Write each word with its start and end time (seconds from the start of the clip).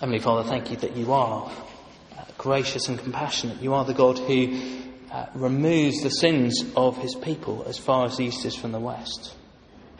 Heavenly 0.00 0.20
Father, 0.20 0.48
thank 0.48 0.70
you 0.70 0.78
that 0.78 0.96
you 0.96 1.12
are 1.12 1.52
uh, 2.16 2.24
gracious 2.38 2.88
and 2.88 2.98
compassionate. 2.98 3.60
You 3.60 3.74
are 3.74 3.84
the 3.84 3.92
God 3.92 4.18
who 4.18 4.80
uh, 5.12 5.26
removes 5.34 6.02
the 6.02 6.08
sins 6.08 6.64
of 6.74 6.96
his 6.96 7.14
people 7.14 7.64
as 7.66 7.76
far 7.76 8.06
as 8.06 8.16
the 8.16 8.24
east 8.24 8.46
is 8.46 8.56
from 8.56 8.72
the 8.72 8.80
west. 8.80 9.34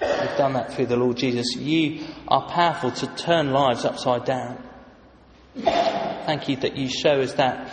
You've 0.01 0.39
done 0.39 0.55
that 0.55 0.73
through 0.73 0.87
the 0.87 0.97
Lord 0.97 1.19
Jesus. 1.19 1.55
You 1.55 2.03
are 2.29 2.49
powerful 2.49 2.93
to 2.93 3.07
turn 3.09 3.51
lives 3.51 3.85
upside 3.85 4.25
down. 4.25 4.65
Thank 5.55 6.49
you 6.49 6.57
that 6.57 6.79
you 6.79 6.89
show 6.89 7.21
us 7.21 7.35
that 7.35 7.71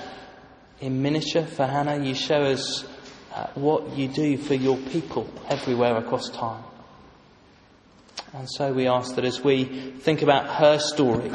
in 0.82 1.02
miniature 1.02 1.46
for 1.46 1.66
Hannah. 1.66 2.04
You 2.04 2.14
show 2.14 2.41
us 2.41 2.84
uh, 3.34 3.48
what 3.55 3.96
you 3.96 4.09
do 4.09 4.36
for 4.36 4.54
your 4.54 4.75
people 4.75 5.30
everywhere 5.48 5.96
across 5.96 6.30
time. 6.30 6.66
And 8.34 8.50
so 8.52 8.73
we 8.73 8.89
ask 8.89 9.16
that 9.16 9.23
as 9.23 9.41
we 9.41 9.94
think 10.00 10.23
about 10.23 10.50
her 10.55 10.78
story, 10.78 11.32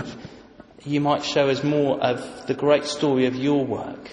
you 0.84 1.00
might 1.00 1.24
show 1.24 1.48
us 1.48 1.62
more 1.62 2.00
of 2.00 2.46
the 2.46 2.54
great 2.54 2.84
story 2.84 3.26
of 3.26 3.36
your 3.36 3.64
work 3.64 4.10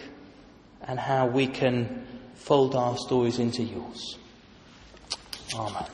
and 0.83 0.99
how 0.99 1.27
we 1.27 1.47
can 1.47 2.05
fold 2.35 2.75
our 2.75 2.97
stories 2.97 3.39
into 3.39 3.63
yours. 3.63 4.17
Amen. 5.55 5.85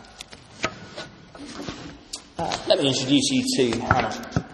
Uh, 2.37 2.57
let 2.67 2.79
me 2.79 2.89
introduce 2.89 3.29
you 3.31 3.43
to 3.55 3.79
Hannah. 3.79 4.45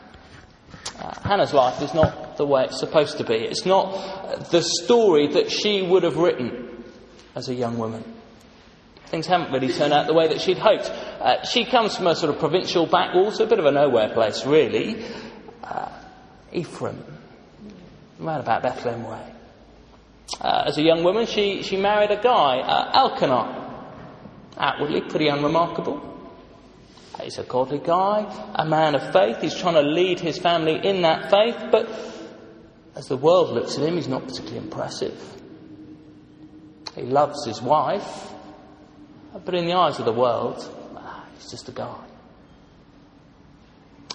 Uh, 0.99 1.19
Hannah's 1.21 1.53
life 1.53 1.81
is 1.81 1.93
not 1.95 2.37
the 2.37 2.45
way 2.45 2.65
it's 2.65 2.79
supposed 2.79 3.17
to 3.17 3.23
be. 3.23 3.33
It's 3.33 3.65
not 3.65 4.51
the 4.51 4.61
story 4.61 5.27
that 5.33 5.51
she 5.51 5.81
would 5.81 6.03
have 6.03 6.17
written 6.17 6.83
as 7.33 7.49
a 7.49 7.55
young 7.55 7.79
woman. 7.79 8.03
Things 9.07 9.25
haven't 9.25 9.51
really 9.51 9.73
turned 9.73 9.93
out 9.93 10.07
the 10.07 10.13
way 10.13 10.27
that 10.27 10.39
she'd 10.39 10.59
hoped. 10.59 10.89
Uh, 10.89 11.43
she 11.43 11.65
comes 11.65 11.97
from 11.97 12.07
a 12.07 12.15
sort 12.15 12.33
of 12.33 12.39
provincial 12.39 12.85
backwater, 12.85 13.43
a 13.43 13.47
bit 13.47 13.59
of 13.59 13.65
a 13.65 13.71
nowhere 13.71 14.13
place, 14.13 14.45
really. 14.45 15.03
Ephraim, 16.53 17.03
right 18.19 18.39
about 18.39 18.63
Bethlehem 18.63 19.03
way. 19.03 19.31
Uh, 20.39 20.63
as 20.67 20.77
a 20.77 20.81
young 20.81 21.03
woman, 21.03 21.25
she, 21.25 21.63
she 21.63 21.77
married 21.77 22.11
a 22.11 22.21
guy, 22.21 22.59
uh, 22.59 22.91
Elkanah. 22.93 23.57
Outwardly 24.57 25.01
pretty 25.01 25.27
unremarkable. 25.27 26.07
He's 27.21 27.37
a 27.37 27.43
godly 27.43 27.79
guy, 27.79 28.25
a 28.55 28.65
man 28.65 28.95
of 28.95 29.13
faith. 29.13 29.41
He's 29.41 29.55
trying 29.55 29.75
to 29.75 29.81
lead 29.81 30.19
his 30.19 30.37
family 30.37 30.75
in 30.75 31.03
that 31.03 31.29
faith, 31.29 31.55
but 31.71 31.89
as 32.95 33.07
the 33.07 33.17
world 33.17 33.51
looks 33.51 33.77
at 33.77 33.83
him, 33.83 33.95
he's 33.95 34.07
not 34.07 34.23
particularly 34.23 34.57
impressive. 34.57 35.19
He 36.95 37.03
loves 37.03 37.45
his 37.45 37.61
wife, 37.61 38.31
but 39.45 39.53
in 39.55 39.65
the 39.65 39.73
eyes 39.73 39.99
of 39.99 40.05
the 40.05 40.13
world, 40.13 40.57
ah, 40.95 41.25
he's 41.35 41.49
just 41.49 41.69
a 41.69 41.71
guy. 41.71 42.03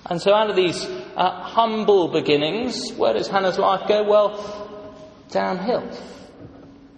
And 0.06 0.20
so, 0.20 0.34
out 0.34 0.50
of 0.50 0.56
these 0.56 0.84
uh, 1.16 1.42
humble 1.42 2.08
beginnings, 2.08 2.92
where 2.92 3.14
does 3.14 3.28
Hannah's 3.28 3.58
life 3.58 3.88
go? 3.88 4.04
Well, 4.04 4.86
downhill. 5.30 5.90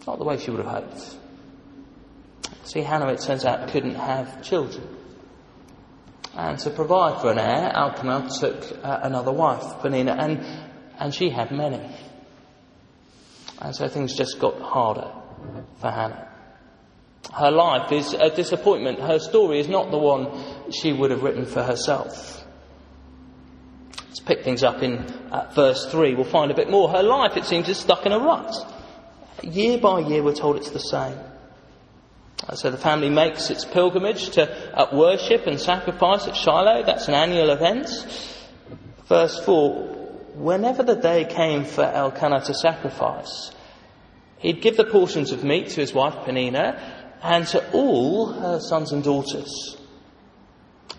Not 0.06 0.18
the 0.18 0.24
way 0.24 0.38
she 0.38 0.50
would 0.50 0.64
have 0.64 0.84
hoped. 0.84 1.16
See, 2.64 2.80
Hannah, 2.80 3.12
it 3.12 3.20
turns 3.20 3.44
out, 3.44 3.68
couldn't 3.70 3.94
have 3.94 4.42
children. 4.42 4.96
And 6.34 6.58
to 6.60 6.70
provide 6.70 7.20
for 7.20 7.30
an 7.30 7.38
heir, 7.38 7.72
Elkanah 7.74 8.28
took 8.38 8.84
uh, 8.84 9.00
another 9.02 9.32
wife, 9.32 9.80
Peninnah, 9.80 10.16
and, 10.18 10.44
and 10.98 11.14
she 11.14 11.30
had 11.30 11.50
many. 11.50 11.80
And 13.60 13.74
so 13.74 13.88
things 13.88 14.14
just 14.16 14.38
got 14.38 14.60
harder 14.60 15.12
for 15.80 15.90
Hannah. 15.90 16.28
Her 17.32 17.50
life 17.50 17.92
is 17.92 18.14
a 18.14 18.30
disappointment. 18.30 19.00
Her 19.00 19.18
story 19.18 19.60
is 19.60 19.68
not 19.68 19.90
the 19.90 19.98
one 19.98 20.70
she 20.72 20.92
would 20.92 21.10
have 21.10 21.22
written 21.22 21.44
for 21.44 21.62
herself. 21.62 22.44
Let's 24.18 24.26
pick 24.26 24.42
things 24.42 24.64
up 24.64 24.82
in 24.82 24.98
uh, 25.30 25.48
verse 25.54 25.86
3. 25.92 26.16
We'll 26.16 26.24
find 26.24 26.50
a 26.50 26.54
bit 26.54 26.68
more. 26.68 26.88
Her 26.88 27.04
life, 27.04 27.36
it 27.36 27.44
seems, 27.44 27.68
is 27.68 27.78
stuck 27.78 28.04
in 28.04 28.10
a 28.10 28.18
rut. 28.18 28.52
Year 29.44 29.78
by 29.78 30.00
year, 30.00 30.24
we're 30.24 30.34
told 30.34 30.56
it's 30.56 30.70
the 30.70 30.80
same. 30.80 31.16
Uh, 32.48 32.56
so 32.56 32.72
the 32.72 32.78
family 32.78 33.10
makes 33.10 33.48
its 33.48 33.64
pilgrimage 33.64 34.30
to 34.30 34.76
uh, 34.76 34.88
worship 34.92 35.46
and 35.46 35.60
sacrifice 35.60 36.26
at 36.26 36.34
Shiloh. 36.34 36.84
That's 36.84 37.06
an 37.06 37.14
annual 37.14 37.50
event. 37.50 37.88
Verse 39.06 39.38
4 39.44 39.86
Whenever 40.34 40.82
the 40.82 40.96
day 40.96 41.24
came 41.24 41.64
for 41.64 41.84
Elkanah 41.84 42.44
to 42.46 42.54
sacrifice, 42.54 43.52
he'd 44.38 44.60
give 44.60 44.76
the 44.76 44.84
portions 44.84 45.30
of 45.30 45.44
meat 45.44 45.68
to 45.68 45.80
his 45.80 45.94
wife 45.94 46.24
Peninnah 46.24 47.14
and 47.22 47.46
to 47.46 47.70
all 47.70 48.32
her 48.32 48.58
sons 48.58 48.90
and 48.90 49.04
daughters. 49.04 49.77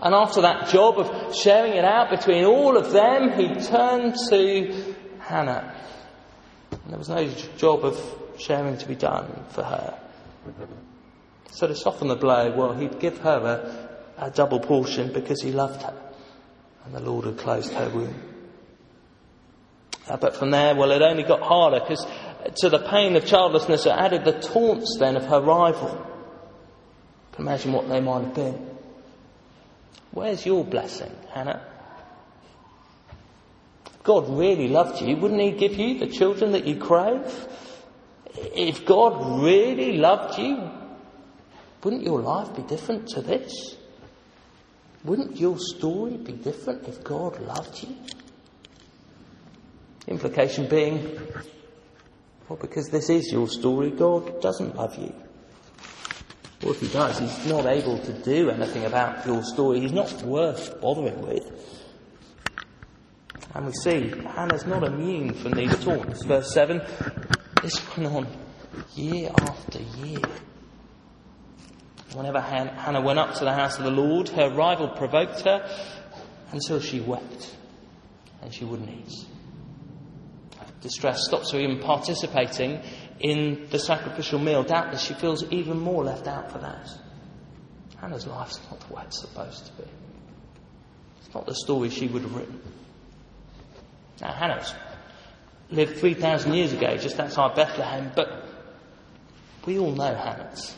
And 0.02 0.16
after 0.16 0.42
that 0.42 0.70
job 0.70 0.98
of 0.98 1.36
sharing 1.36 1.74
it 1.74 1.84
out 1.84 2.10
between 2.10 2.46
all 2.46 2.78
of 2.78 2.92
them, 2.92 3.32
he 3.38 3.54
turned 3.62 4.16
to 4.30 4.96
Hannah. 5.20 5.76
And 6.72 6.92
there 6.92 6.98
was 6.98 7.10
no 7.10 7.28
job 7.58 7.84
of 7.84 8.00
sharing 8.38 8.78
to 8.78 8.88
be 8.88 8.96
done 8.96 9.46
for 9.50 9.64
her. 9.64 10.00
So 11.52 11.68
to 11.68 11.76
soften 11.76 12.08
the 12.08 12.16
blow, 12.16 12.56
well, 12.56 12.74
he'd 12.74 13.00
give 13.00 13.18
her 13.20 13.90
a, 14.18 14.26
a 14.28 14.32
double 14.32 14.60
portion 14.62 15.12
because 15.12 15.42
he 15.42 15.52
loved 15.52 15.82
her. 15.82 15.96
And 16.86 16.96
the 16.96 17.02
Lord 17.02 17.26
had 17.26 17.38
closed 17.38 17.74
her 17.74 17.90
womb. 17.90 18.16
Uh, 20.08 20.18
but 20.18 20.36
from 20.36 20.52
there, 20.52 20.76
well, 20.76 20.92
it 20.92 21.02
only 21.02 21.24
got 21.24 21.42
harder 21.42 21.80
because 21.82 22.06
to 22.62 22.70
the 22.70 22.80
pain 22.80 23.16
of 23.16 23.26
childlessness, 23.26 23.86
it 23.86 23.92
added 23.92 24.24
the 24.24 24.40
taunts 24.40 24.98
then 25.00 25.18
of 25.18 25.26
her 25.26 25.42
rival. 25.42 26.06
Can 27.34 27.46
imagine 27.46 27.74
what 27.74 27.90
they 27.90 28.00
might 28.00 28.24
have 28.24 28.34
been. 28.34 28.69
Where's 30.12 30.46
your 30.46 30.64
blessing, 30.64 31.12
Hannah? 31.32 31.66
God 34.04 34.30
really 34.30 34.68
loved 34.68 35.02
you, 35.02 35.18
wouldn't 35.18 35.42
He 35.42 35.52
give 35.52 35.76
you 35.76 36.00
the 36.00 36.08
children 36.08 36.54
that 36.54 36.66
you 36.66 36.78
crave? 36.78 37.48
If 38.36 38.86
God 38.86 39.42
really 39.44 39.98
loved 39.98 40.40
you, 40.40 40.70
wouldn't 41.84 42.04
your 42.04 42.22
life 42.22 42.56
be 42.56 42.64
different 42.64 43.08
to 43.10 43.22
this? 43.22 43.76
Wouldn't 45.04 45.38
your 45.38 45.58
story 45.58 46.18
be 46.18 46.34
different 46.34 46.88
if 46.88 47.04
God 47.04 47.40
loved 47.40 47.84
you? 47.84 47.96
Implication 50.08 50.68
being, 50.68 51.20
well, 52.48 52.58
because 52.60 52.88
this 52.88 53.10
is 53.10 53.32
your 53.32 53.48
story, 53.48 53.92
God 53.92 54.42
doesn't 54.42 54.76
love 54.76 54.98
you. 54.98 55.14
Or 56.64 56.72
if 56.72 56.82
he 56.82 56.88
does, 56.90 57.20
he's 57.20 57.46
not 57.48 57.66
able 57.66 58.00
to 58.00 58.14
do 58.14 58.50
anything 58.50 58.86
about 58.86 59.26
your 59.26 59.44
story. 59.44 59.80
He's 59.80 59.94
not 59.94 60.12
worth 60.24 60.80
bothering 60.82 61.22
with. 61.22 61.50
And 63.56 63.66
we 63.66 63.72
see 63.74 64.10
Hannah's 64.10 64.66
not 64.66 64.84
immune 64.84 65.34
from 65.34 65.54
these 65.54 65.76
taunts. 65.84 66.24
Verse 66.24 66.54
7 66.54 66.82
this 67.62 67.98
went 67.98 68.14
on 68.14 68.28
year 68.96 69.32
after 69.42 69.80
year. 70.04 70.22
Whenever 72.14 72.40
Hannah 72.40 73.02
went 73.02 73.20
up 73.20 73.36
to 73.36 73.44
the 73.44 73.54
house 73.54 73.78
of 73.78 73.84
the 73.84 73.92
Lord, 73.92 74.30
her 74.30 74.50
rival 74.50 74.88
provoked 74.90 75.42
her 75.42 75.70
until 76.52 76.80
she 76.80 77.02
wept 77.02 77.56
and 78.42 78.54
she 78.54 78.66
wouldn't 78.66 78.90
eat. 78.90 79.26
Distress 80.82 81.26
stops 81.26 81.52
her 81.52 81.60
even 81.60 81.80
participating 81.80 82.82
in 83.20 83.68
the 83.70 83.80
sacrificial 83.80 84.40
meal, 84.40 84.64
doubtless 84.64 85.02
she 85.02 85.14
feels 85.14 85.44
even 85.52 85.78
more 85.80 86.04
left 86.04 86.28
out 86.28 86.52
for 86.52 86.60
that. 86.60 86.90
Hannah's 88.00 88.26
life's 88.26 88.60
not 88.70 88.80
the 88.88 88.94
way 88.94 89.04
it's 89.06 89.20
supposed 89.20 89.66
to 89.66 89.74
be. 89.74 89.90
It's 91.20 91.34
not 91.34 91.46
the 91.46 91.56
story 91.56 91.90
she 91.90 92.08
would 92.08 92.22
have 92.22 92.34
written. 92.34 92.62
Now, 94.22 94.32
Hannah's 94.34 94.74
lived 95.70 95.98
3,000 95.98 96.54
years 96.54 96.74
ago 96.74 96.98
just 96.98 97.20
outside 97.20 97.56
Bethlehem, 97.56 98.12
but 98.16 98.48
we 99.66 99.78
all 99.78 99.92
know 99.92 100.16
Hannah's. 100.16 100.76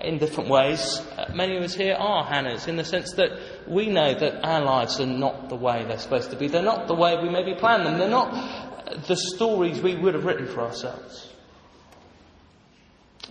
In 0.00 0.18
different 0.18 0.48
ways, 0.48 1.00
uh, 1.18 1.30
many 1.34 1.56
of 1.56 1.62
us 1.62 1.74
here 1.74 1.96
are 1.98 2.24
Hannah's 2.24 2.66
in 2.66 2.76
the 2.76 2.84
sense 2.84 3.12
that 3.14 3.30
we 3.68 3.88
know 3.88 4.14
that 4.14 4.42
our 4.42 4.64
lives 4.64 5.00
are 5.00 5.06
not 5.06 5.50
the 5.50 5.54
way 5.54 5.84
they're 5.84 5.98
supposed 5.98 6.30
to 6.30 6.36
be. 6.36 6.48
They're 6.48 6.62
not 6.62 6.86
the 6.86 6.94
way 6.94 7.16
we 7.22 7.28
maybe 7.28 7.54
planned 7.54 7.84
them. 7.84 7.98
They're 7.98 8.08
not 8.08 8.63
the 9.06 9.16
stories 9.16 9.80
we 9.80 9.96
would 9.96 10.14
have 10.14 10.24
written 10.24 10.46
for 10.46 10.60
ourselves. 10.60 11.32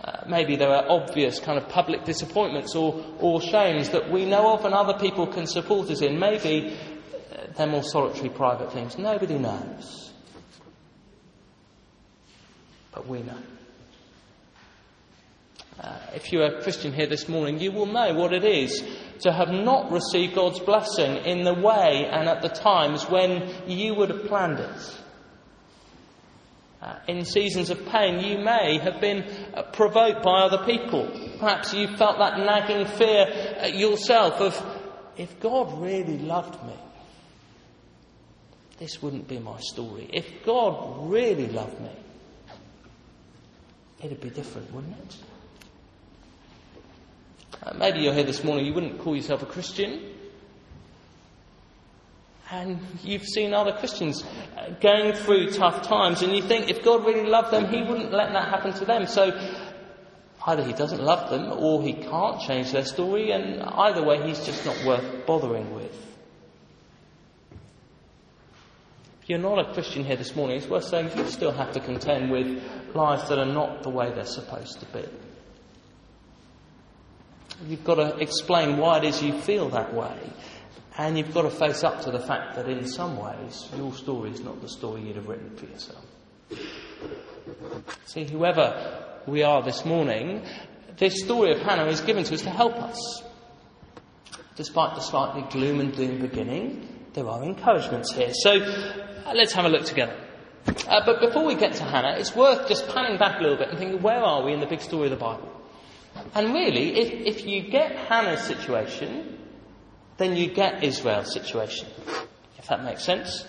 Uh, 0.02 0.24
maybe 0.28 0.56
there 0.56 0.68
are 0.68 0.84
obvious 0.88 1.40
kind 1.40 1.56
of 1.56 1.68
public 1.68 2.04
disappointments 2.04 2.74
or, 2.74 3.02
or 3.20 3.40
shames 3.40 3.90
that 3.90 4.10
we 4.10 4.26
know 4.26 4.52
of 4.52 4.64
and 4.64 4.74
other 4.74 4.98
people 4.98 5.26
can 5.26 5.46
support 5.46 5.88
us 5.90 6.02
in. 6.02 6.18
Maybe 6.18 6.76
uh, 7.32 7.46
they're 7.56 7.66
more 7.66 7.82
solitary 7.82 8.28
private 8.28 8.72
things. 8.72 8.98
Nobody 8.98 9.38
knows. 9.38 10.12
But 12.92 13.06
we 13.06 13.22
know. 13.22 13.38
Uh, 15.80 15.98
if 16.14 16.32
you're 16.32 16.44
a 16.44 16.62
Christian 16.62 16.92
here 16.92 17.06
this 17.06 17.28
morning, 17.28 17.58
you 17.58 17.72
will 17.72 17.86
know 17.86 18.14
what 18.14 18.32
it 18.32 18.44
is 18.44 18.84
to 19.20 19.32
have 19.32 19.48
not 19.48 19.90
received 19.90 20.34
God's 20.34 20.60
blessing 20.60 21.16
in 21.24 21.44
the 21.44 21.54
way 21.54 22.08
and 22.10 22.28
at 22.28 22.42
the 22.42 22.48
times 22.48 23.08
when 23.08 23.50
you 23.66 23.94
would 23.94 24.10
have 24.10 24.26
planned 24.26 24.60
it. 24.60 25.00
Uh, 26.84 26.98
in 27.08 27.24
seasons 27.24 27.70
of 27.70 27.86
pain, 27.86 28.20
you 28.20 28.36
may 28.44 28.76
have 28.76 29.00
been 29.00 29.22
uh, 29.54 29.62
provoked 29.72 30.22
by 30.22 30.42
other 30.42 30.66
people. 30.66 31.08
Perhaps 31.38 31.72
you 31.72 31.88
felt 31.96 32.18
that 32.18 32.38
nagging 32.38 32.84
fear 32.98 33.56
uh, 33.62 33.66
yourself 33.68 34.34
of, 34.34 34.80
if 35.16 35.40
God 35.40 35.80
really 35.80 36.18
loved 36.18 36.62
me, 36.66 36.74
this 38.76 39.00
wouldn't 39.00 39.26
be 39.26 39.38
my 39.38 39.58
story. 39.60 40.10
If 40.12 40.44
God 40.44 41.10
really 41.10 41.46
loved 41.46 41.80
me, 41.80 41.96
it'd 44.02 44.20
be 44.20 44.28
different, 44.28 44.70
wouldn't 44.70 44.94
it? 44.94 45.16
Uh, 47.62 47.72
maybe 47.78 48.00
you're 48.00 48.12
here 48.12 48.24
this 48.24 48.44
morning, 48.44 48.66
you 48.66 48.74
wouldn't 48.74 48.98
call 48.98 49.16
yourself 49.16 49.42
a 49.42 49.46
Christian. 49.46 50.02
And 52.60 52.78
you've 53.02 53.24
seen 53.24 53.52
other 53.52 53.72
Christians 53.72 54.22
uh, 54.56 54.70
going 54.80 55.12
through 55.12 55.50
tough 55.50 55.82
times, 55.82 56.22
and 56.22 56.32
you 56.32 56.40
think 56.40 56.70
if 56.70 56.84
God 56.84 57.04
really 57.04 57.28
loved 57.28 57.50
them, 57.50 57.66
He 57.68 57.82
wouldn't 57.82 58.12
let 58.12 58.32
that 58.32 58.48
happen 58.48 58.72
to 58.74 58.84
them. 58.84 59.08
So 59.08 59.32
either 60.46 60.62
He 60.62 60.72
doesn't 60.72 61.02
love 61.02 61.30
them, 61.30 61.52
or 61.52 61.82
He 61.82 61.94
can't 61.94 62.40
change 62.40 62.70
their 62.70 62.84
story, 62.84 63.32
and 63.32 63.60
either 63.60 64.04
way, 64.04 64.24
He's 64.28 64.46
just 64.46 64.64
not 64.64 64.76
worth 64.84 65.26
bothering 65.26 65.74
with. 65.74 65.92
If 69.22 69.30
you're 69.30 69.40
not 69.40 69.58
a 69.58 69.72
Christian 69.72 70.04
here 70.04 70.16
this 70.16 70.36
morning, 70.36 70.58
it's 70.58 70.68
worth 70.68 70.84
saying 70.84 71.10
you 71.16 71.26
still 71.26 71.52
have 71.52 71.72
to 71.72 71.80
contend 71.80 72.30
with 72.30 72.62
lives 72.94 73.28
that 73.30 73.38
are 73.38 73.52
not 73.52 73.82
the 73.82 73.90
way 73.90 74.12
they're 74.14 74.26
supposed 74.26 74.78
to 74.78 74.86
be. 74.86 75.04
You've 77.66 77.84
got 77.84 77.96
to 77.96 78.16
explain 78.18 78.76
why 78.76 78.98
it 78.98 79.04
is 79.04 79.22
you 79.22 79.40
feel 79.40 79.70
that 79.70 79.92
way. 79.92 80.18
And 80.96 81.18
you've 81.18 81.34
got 81.34 81.42
to 81.42 81.50
face 81.50 81.82
up 81.82 82.02
to 82.02 82.10
the 82.10 82.20
fact 82.20 82.54
that 82.54 82.68
in 82.68 82.86
some 82.86 83.16
ways 83.16 83.68
your 83.76 83.92
story 83.94 84.30
is 84.30 84.40
not 84.40 84.60
the 84.60 84.68
story 84.68 85.02
you'd 85.02 85.16
have 85.16 85.26
written 85.26 85.56
for 85.56 85.66
yourself. 85.66 86.04
See, 88.06 88.24
whoever 88.24 89.20
we 89.26 89.42
are 89.42 89.62
this 89.62 89.84
morning, 89.84 90.44
this 90.96 91.20
story 91.24 91.50
of 91.52 91.58
Hannah 91.58 91.86
is 91.86 92.00
given 92.00 92.22
to 92.24 92.34
us 92.34 92.42
to 92.42 92.50
help 92.50 92.74
us. 92.76 93.22
Despite 94.56 94.94
the 94.94 95.00
slightly 95.00 95.42
gloom 95.50 95.80
and 95.80 95.96
doom 95.96 96.20
beginning, 96.20 96.88
there 97.14 97.28
are 97.28 97.42
encouragements 97.42 98.12
here. 98.12 98.32
So 98.32 98.52
uh, 98.52 99.32
let's 99.34 99.52
have 99.52 99.64
a 99.64 99.68
look 99.68 99.84
together. 99.84 100.16
Uh, 100.66 101.00
but 101.04 101.20
before 101.20 101.44
we 101.44 101.56
get 101.56 101.74
to 101.74 101.82
Hannah, 101.82 102.16
it's 102.18 102.36
worth 102.36 102.68
just 102.68 102.88
panning 102.88 103.18
back 103.18 103.40
a 103.40 103.42
little 103.42 103.58
bit 103.58 103.70
and 103.70 103.78
thinking, 103.78 104.00
where 104.00 104.22
are 104.22 104.44
we 104.44 104.52
in 104.52 104.60
the 104.60 104.66
big 104.66 104.80
story 104.80 105.06
of 105.06 105.10
the 105.10 105.16
Bible? 105.16 105.50
And 106.34 106.54
really, 106.54 106.96
if, 107.00 107.38
if 107.38 107.46
you 107.46 107.62
get 107.62 107.96
Hannah's 107.96 108.42
situation, 108.42 109.38
then 110.16 110.36
you 110.36 110.52
get 110.52 110.84
Israel's 110.84 111.32
situation. 111.32 111.88
If 112.58 112.68
that 112.68 112.84
makes 112.84 113.04
sense. 113.04 113.46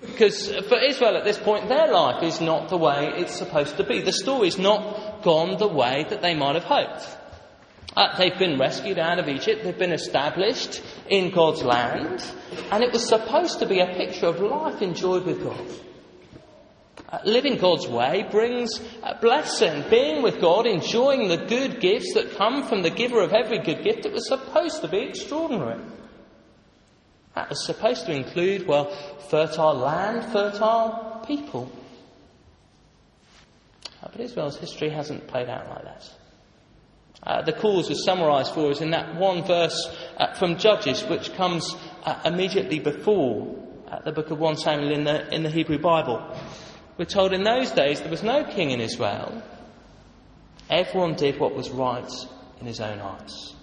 Because 0.00 0.48
for 0.68 0.78
Israel 0.78 1.16
at 1.16 1.24
this 1.24 1.38
point, 1.38 1.68
their 1.68 1.92
life 1.92 2.22
is 2.22 2.40
not 2.40 2.68
the 2.68 2.76
way 2.76 3.12
it's 3.16 3.36
supposed 3.36 3.76
to 3.78 3.84
be. 3.84 4.00
The 4.00 4.12
story's 4.12 4.58
not 4.58 5.22
gone 5.22 5.58
the 5.58 5.68
way 5.68 6.06
that 6.08 6.22
they 6.22 6.34
might 6.34 6.54
have 6.54 6.64
hoped. 6.64 7.16
Uh, 7.96 8.16
they've 8.16 8.38
been 8.38 8.58
rescued 8.58 8.98
out 8.98 9.18
of 9.18 9.28
Egypt, 9.28 9.64
they've 9.64 9.78
been 9.78 9.92
established 9.92 10.82
in 11.08 11.30
God's 11.30 11.64
land, 11.64 12.24
and 12.70 12.84
it 12.84 12.92
was 12.92 13.08
supposed 13.08 13.58
to 13.58 13.66
be 13.66 13.80
a 13.80 13.86
picture 13.86 14.26
of 14.26 14.40
life 14.40 14.82
enjoyed 14.82 15.24
with 15.24 15.42
God. 15.42 15.66
Uh, 17.10 17.18
living 17.24 17.56
God's 17.56 17.88
way 17.88 18.28
brings 18.30 18.80
a 19.02 19.18
blessing. 19.18 19.82
Being 19.90 20.22
with 20.22 20.40
God, 20.40 20.66
enjoying 20.66 21.28
the 21.28 21.38
good 21.38 21.80
gifts 21.80 22.12
that 22.14 22.36
come 22.36 22.68
from 22.68 22.82
the 22.82 22.90
giver 22.90 23.20
of 23.20 23.32
every 23.32 23.60
good 23.60 23.82
gift, 23.82 24.04
it 24.04 24.12
was 24.12 24.28
supposed 24.28 24.82
to 24.82 24.88
be 24.88 24.98
extraordinary. 24.98 25.80
That 27.38 27.50
was 27.50 27.64
supposed 27.64 28.04
to 28.06 28.12
include, 28.12 28.66
well, 28.66 28.90
fertile 29.30 29.74
land, 29.74 30.32
fertile 30.32 31.22
people. 31.24 31.70
But 34.02 34.18
Israel's 34.18 34.58
history 34.58 34.90
hasn't 34.90 35.28
played 35.28 35.48
out 35.48 35.68
like 35.68 35.84
that. 35.84 36.10
Uh, 37.22 37.42
the 37.42 37.52
cause 37.52 37.90
is 37.90 38.04
summarised 38.04 38.54
for 38.54 38.72
us 38.72 38.80
in 38.80 38.90
that 38.90 39.14
one 39.14 39.44
verse 39.44 39.88
uh, 40.16 40.34
from 40.34 40.58
Judges, 40.58 41.04
which 41.04 41.32
comes 41.34 41.76
uh, 42.02 42.20
immediately 42.24 42.80
before 42.80 43.56
uh, 43.86 44.00
the 44.00 44.10
book 44.10 44.32
of 44.32 44.40
1 44.40 44.56
Samuel 44.56 44.90
in 44.90 45.04
the, 45.04 45.32
in 45.32 45.44
the 45.44 45.50
Hebrew 45.50 45.78
Bible. 45.78 46.20
We're 46.96 47.04
told 47.04 47.32
in 47.32 47.44
those 47.44 47.70
days 47.70 48.00
there 48.00 48.10
was 48.10 48.24
no 48.24 48.42
king 48.42 48.72
in 48.72 48.80
Israel. 48.80 49.44
Everyone 50.68 51.14
did 51.14 51.38
what 51.38 51.54
was 51.54 51.70
right 51.70 52.10
in 52.60 52.66
his 52.66 52.80
own 52.80 52.98
eyes. 52.98 53.54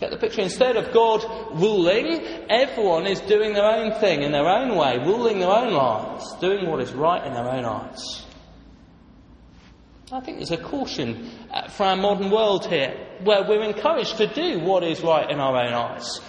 Get 0.00 0.10
the 0.10 0.16
picture? 0.16 0.42
Instead 0.42 0.76
of 0.76 0.92
God 0.92 1.24
ruling, 1.54 2.20
everyone 2.50 3.06
is 3.06 3.20
doing 3.20 3.52
their 3.52 3.64
own 3.64 3.92
thing 4.00 4.22
in 4.22 4.32
their 4.32 4.46
own 4.46 4.76
way, 4.76 4.98
ruling 4.98 5.38
their 5.38 5.50
own 5.50 5.72
lives, 5.72 6.34
doing 6.40 6.68
what 6.68 6.80
is 6.80 6.92
right 6.92 7.24
in 7.24 7.32
their 7.32 7.48
own 7.48 7.64
eyes. 7.64 8.24
I 10.12 10.20
think 10.20 10.38
there's 10.38 10.50
a 10.50 10.56
caution 10.56 11.30
uh, 11.50 11.68
for 11.68 11.84
our 11.84 11.96
modern 11.96 12.30
world 12.30 12.66
here, 12.66 12.94
where 13.22 13.44
we're 13.48 13.62
encouraged 13.62 14.18
to 14.18 14.26
do 14.26 14.60
what 14.60 14.84
is 14.84 15.00
right 15.00 15.30
in 15.30 15.40
our 15.40 15.56
own 15.56 15.72
eyes 15.72 16.20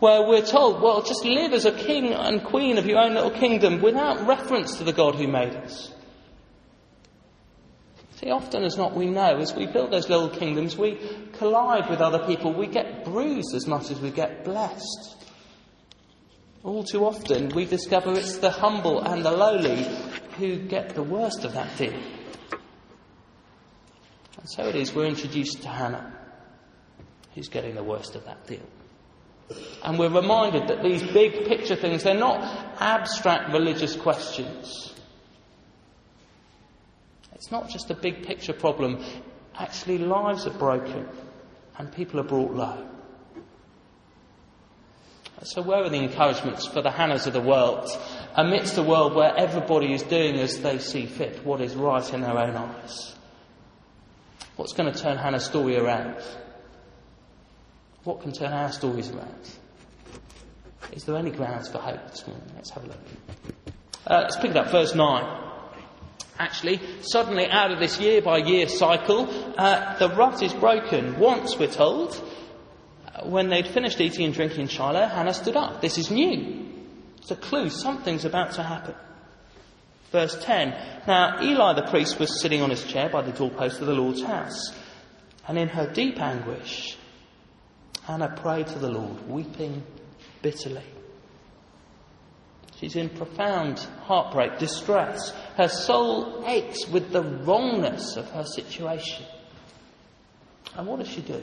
where 0.00 0.22
we're 0.22 0.44
told, 0.44 0.80
well, 0.80 1.02
just 1.02 1.24
live 1.24 1.52
as 1.52 1.64
a 1.64 1.72
king 1.72 2.12
and 2.12 2.44
queen 2.44 2.78
of 2.78 2.86
your 2.86 2.98
own 2.98 3.14
little 3.14 3.30
kingdom 3.30 3.82
without 3.82 4.26
reference 4.26 4.76
to 4.78 4.84
the 4.84 4.92
God 4.92 5.16
who 5.16 5.26
made 5.26 5.54
us. 5.56 5.92
See, 8.18 8.30
often 8.30 8.64
as 8.64 8.76
not, 8.76 8.96
we 8.96 9.06
know 9.06 9.36
as 9.36 9.54
we 9.54 9.66
build 9.66 9.92
those 9.92 10.08
little 10.08 10.28
kingdoms, 10.28 10.76
we 10.76 10.98
collide 11.34 11.88
with 11.88 12.00
other 12.00 12.26
people. 12.26 12.52
We 12.52 12.66
get 12.66 13.04
bruised 13.04 13.54
as 13.54 13.68
much 13.68 13.92
as 13.92 14.00
we 14.00 14.10
get 14.10 14.44
blessed. 14.44 15.24
All 16.64 16.82
too 16.82 17.04
often, 17.04 17.50
we 17.50 17.64
discover 17.64 18.12
it's 18.14 18.38
the 18.38 18.50
humble 18.50 19.00
and 19.00 19.24
the 19.24 19.30
lowly 19.30 19.86
who 20.36 20.56
get 20.56 20.96
the 20.96 21.02
worst 21.02 21.44
of 21.44 21.52
that 21.52 21.76
deal. 21.78 21.92
And 24.36 24.50
so 24.50 24.66
it 24.66 24.74
is 24.74 24.92
we're 24.92 25.06
introduced 25.06 25.62
to 25.62 25.68
Hannah, 25.68 26.12
who's 27.36 27.48
getting 27.48 27.76
the 27.76 27.84
worst 27.84 28.16
of 28.16 28.24
that 28.24 28.48
deal. 28.48 28.66
And 29.84 29.96
we're 29.96 30.08
reminded 30.08 30.66
that 30.66 30.82
these 30.82 31.04
big 31.04 31.46
picture 31.46 31.76
things, 31.76 32.02
they're 32.02 32.18
not 32.18 32.42
abstract 32.80 33.52
religious 33.52 33.94
questions. 33.94 34.92
It's 37.38 37.52
not 37.52 37.70
just 37.70 37.88
a 37.90 37.94
big 37.94 38.26
picture 38.26 38.52
problem. 38.52 39.02
Actually, 39.56 39.98
lives 39.98 40.46
are 40.46 40.58
broken 40.58 41.08
and 41.78 41.92
people 41.92 42.18
are 42.18 42.24
brought 42.24 42.52
low. 42.52 42.84
So, 45.44 45.62
where 45.62 45.84
are 45.84 45.88
the 45.88 46.02
encouragements 46.02 46.66
for 46.66 46.82
the 46.82 46.90
Hannahs 46.90 47.28
of 47.28 47.32
the 47.32 47.40
world 47.40 47.88
amidst 48.34 48.76
a 48.76 48.82
world 48.82 49.14
where 49.14 49.32
everybody 49.36 49.92
is 49.92 50.02
doing 50.02 50.34
as 50.34 50.60
they 50.60 50.80
see 50.80 51.06
fit, 51.06 51.44
what 51.46 51.60
is 51.60 51.76
right 51.76 52.12
in 52.12 52.22
their 52.22 52.36
own 52.36 52.56
eyes? 52.56 53.14
What's 54.56 54.72
going 54.72 54.92
to 54.92 55.00
turn 55.00 55.16
Hannah's 55.16 55.44
story 55.44 55.76
around? 55.76 56.16
What 58.02 58.20
can 58.20 58.32
turn 58.32 58.52
our 58.52 58.72
stories 58.72 59.10
around? 59.10 59.48
Is 60.90 61.04
there 61.04 61.16
any 61.16 61.30
grounds 61.30 61.68
for 61.68 61.78
hope 61.78 62.10
this 62.10 62.26
morning? 62.26 62.50
Let's 62.56 62.70
have 62.70 62.82
a 62.82 62.86
look. 62.88 63.00
Uh, 64.04 64.20
let's 64.22 64.36
pick 64.36 64.50
it 64.50 64.56
up, 64.56 64.72
verse 64.72 64.96
9. 64.96 65.47
Actually, 66.38 66.80
suddenly 67.02 67.48
out 67.48 67.72
of 67.72 67.80
this 67.80 67.98
year 67.98 68.22
by 68.22 68.38
year 68.38 68.68
cycle, 68.68 69.28
uh, 69.58 69.98
the 69.98 70.08
rut 70.10 70.42
is 70.42 70.52
broken. 70.54 71.18
Once, 71.18 71.58
we're 71.58 71.66
told, 71.66 72.14
when 73.24 73.48
they'd 73.48 73.66
finished 73.66 74.00
eating 74.00 74.24
and 74.24 74.34
drinking 74.34 74.60
in 74.62 74.68
Shiloh, 74.68 75.06
Hannah 75.06 75.34
stood 75.34 75.56
up. 75.56 75.80
This 75.80 75.98
is 75.98 76.10
new. 76.10 76.66
It's 77.18 77.30
a 77.30 77.36
clue. 77.36 77.70
Something's 77.70 78.24
about 78.24 78.52
to 78.52 78.62
happen. 78.62 78.94
Verse 80.12 80.36
10. 80.42 80.70
Now, 81.06 81.42
Eli 81.42 81.74
the 81.74 81.90
priest 81.90 82.18
was 82.18 82.40
sitting 82.40 82.62
on 82.62 82.70
his 82.70 82.84
chair 82.84 83.08
by 83.08 83.22
the 83.22 83.32
doorpost 83.32 83.80
of 83.80 83.86
the 83.86 83.94
Lord's 83.94 84.22
house. 84.22 84.72
And 85.46 85.58
in 85.58 85.68
her 85.68 85.90
deep 85.92 86.20
anguish, 86.20 86.96
Hannah 88.04 88.34
prayed 88.36 88.68
to 88.68 88.78
the 88.78 88.90
Lord, 88.90 89.28
weeping 89.28 89.82
bitterly. 90.40 90.84
She's 92.78 92.96
in 92.96 93.08
profound 93.08 93.80
heartbreak, 94.04 94.58
distress. 94.58 95.34
Her 95.58 95.68
soul 95.68 96.44
aches 96.46 96.86
with 96.86 97.10
the 97.10 97.20
wrongness 97.20 98.16
of 98.16 98.30
her 98.30 98.44
situation. 98.44 99.26
And 100.76 100.86
what 100.86 101.00
does 101.00 101.08
she 101.08 101.20
do? 101.20 101.42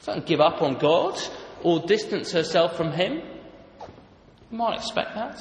She 0.00 0.06
doesn't 0.06 0.24
give 0.24 0.40
up 0.40 0.62
on 0.62 0.78
God 0.78 1.20
or 1.62 1.80
distance 1.80 2.32
herself 2.32 2.74
from 2.74 2.90
Him. 2.92 3.20
You 4.50 4.56
might 4.56 4.78
expect 4.78 5.14
that. 5.14 5.38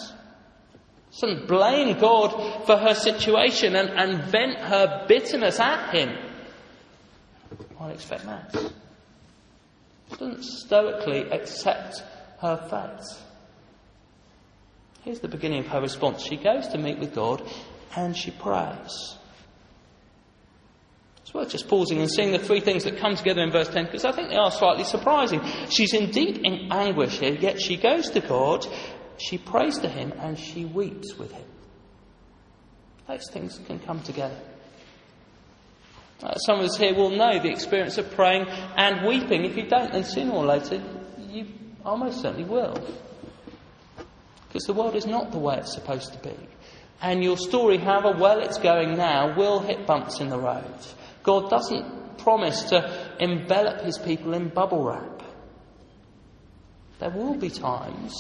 She 1.12 1.22
doesn't 1.22 1.48
blame 1.48 1.98
God 1.98 2.66
for 2.66 2.76
her 2.76 2.94
situation 2.94 3.78
and, 3.78 3.90
and 3.92 4.24
vent 4.26 4.58
her 4.58 5.06
bitterness 5.08 5.62
at 5.62 5.96
Him. 5.96 6.10
You 7.58 7.66
might 7.80 7.94
expect 7.94 8.26
that 8.26 8.52
She 10.10 10.16
doesn't 10.18 10.44
stoically 10.44 11.22
accept 11.32 12.04
her 12.40 12.58
fate. 12.70 13.31
Here's 15.02 15.20
the 15.20 15.28
beginning 15.28 15.60
of 15.60 15.68
her 15.68 15.82
response. 15.82 16.24
She 16.24 16.38
goes 16.38 16.68
to 16.70 16.78
meet 16.78 17.00
with 17.00 17.14
God 17.14 17.44
and 17.96 18.16
she 18.16 18.32
prays. 18.32 19.18
It's 21.22 21.34
worth 21.34 21.50
just 21.50 21.68
pausing 21.68 22.00
and 22.00 22.10
seeing 22.10 22.32
the 22.32 22.40
three 22.40 22.60
things 22.60 22.84
that 22.84 22.98
come 22.98 23.16
together 23.16 23.42
in 23.42 23.52
verse 23.52 23.70
10 23.70 23.86
because 23.86 24.06
I 24.06 24.12
think 24.12 24.30
they 24.30 24.36
are 24.36 24.52
slightly 24.52 24.84
surprising. 24.84 25.42
She's 25.70 25.94
indeed 25.94 26.42
in 26.44 26.72
anguish 26.72 27.20
here, 27.20 27.34
yet 27.34 27.62
she 27.62 27.78
goes 27.78 28.10
to 28.12 28.20
God, 28.20 28.66
she 29.18 29.38
prays 29.38 29.80
to 29.80 29.88
Him, 29.88 30.14
and 30.20 30.38
she 30.38 30.66
weeps 30.66 31.18
with 31.18 31.32
Him. 31.32 31.46
Those 33.08 33.30
things 33.32 33.60
can 33.66 33.80
come 33.80 34.02
together. 34.02 34.38
Uh, 36.22 36.36
some 36.36 36.60
of 36.60 36.66
us 36.66 36.78
here 36.78 36.94
will 36.94 37.10
know 37.10 37.40
the 37.40 37.50
experience 37.50 37.98
of 37.98 38.12
praying 38.12 38.46
and 38.76 39.08
weeping. 39.08 39.46
If 39.46 39.58
you 39.58 39.68
don't, 39.68 39.92
then 39.92 40.04
sooner 40.04 40.34
or 40.34 40.46
later 40.46 40.84
you 41.18 41.48
almost 41.84 42.22
certainly 42.22 42.44
will. 42.44 42.76
Because 44.52 44.66
the 44.66 44.74
world 44.74 44.96
is 44.96 45.06
not 45.06 45.32
the 45.32 45.38
way 45.38 45.56
it's 45.56 45.74
supposed 45.74 46.12
to 46.12 46.20
be. 46.20 46.36
And 47.02 47.24
your 47.24 47.38
story, 47.38 47.78
however 47.78 48.20
well 48.20 48.42
it's 48.42 48.58
going 48.58 48.98
now, 48.98 49.34
will 49.38 49.62
hit 49.62 49.88
bumps 49.88 50.20
in 50.20 50.28
the 50.28 50.38
road. 50.38 50.76
God 51.24 51.50
doesn't 51.50 52.18
promise 52.18 52.64
to 52.66 53.16
envelop 53.22 53.80
his 53.82 53.98
people 53.98 54.34
in 54.34 54.50
bubble 54.50 54.84
wrap. 54.84 55.24
There 57.00 57.10
will 57.10 57.36
be 57.36 57.50
times 57.50 58.14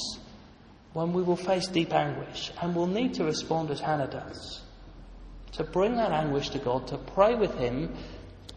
when 0.93 1.11
we 1.11 1.21
will 1.21 1.35
face 1.35 1.67
deep 1.67 1.93
anguish 1.93 2.51
and 2.61 2.73
we'll 2.73 2.87
need 2.87 3.13
to 3.15 3.25
respond 3.25 3.69
as 3.71 3.81
Hannah 3.81 4.07
does. 4.07 4.61
To 5.53 5.65
bring 5.65 5.97
that 5.97 6.13
anguish 6.13 6.49
to 6.51 6.59
God, 6.59 6.87
to 6.87 6.97
pray 6.97 7.35
with 7.35 7.53
Him, 7.55 7.93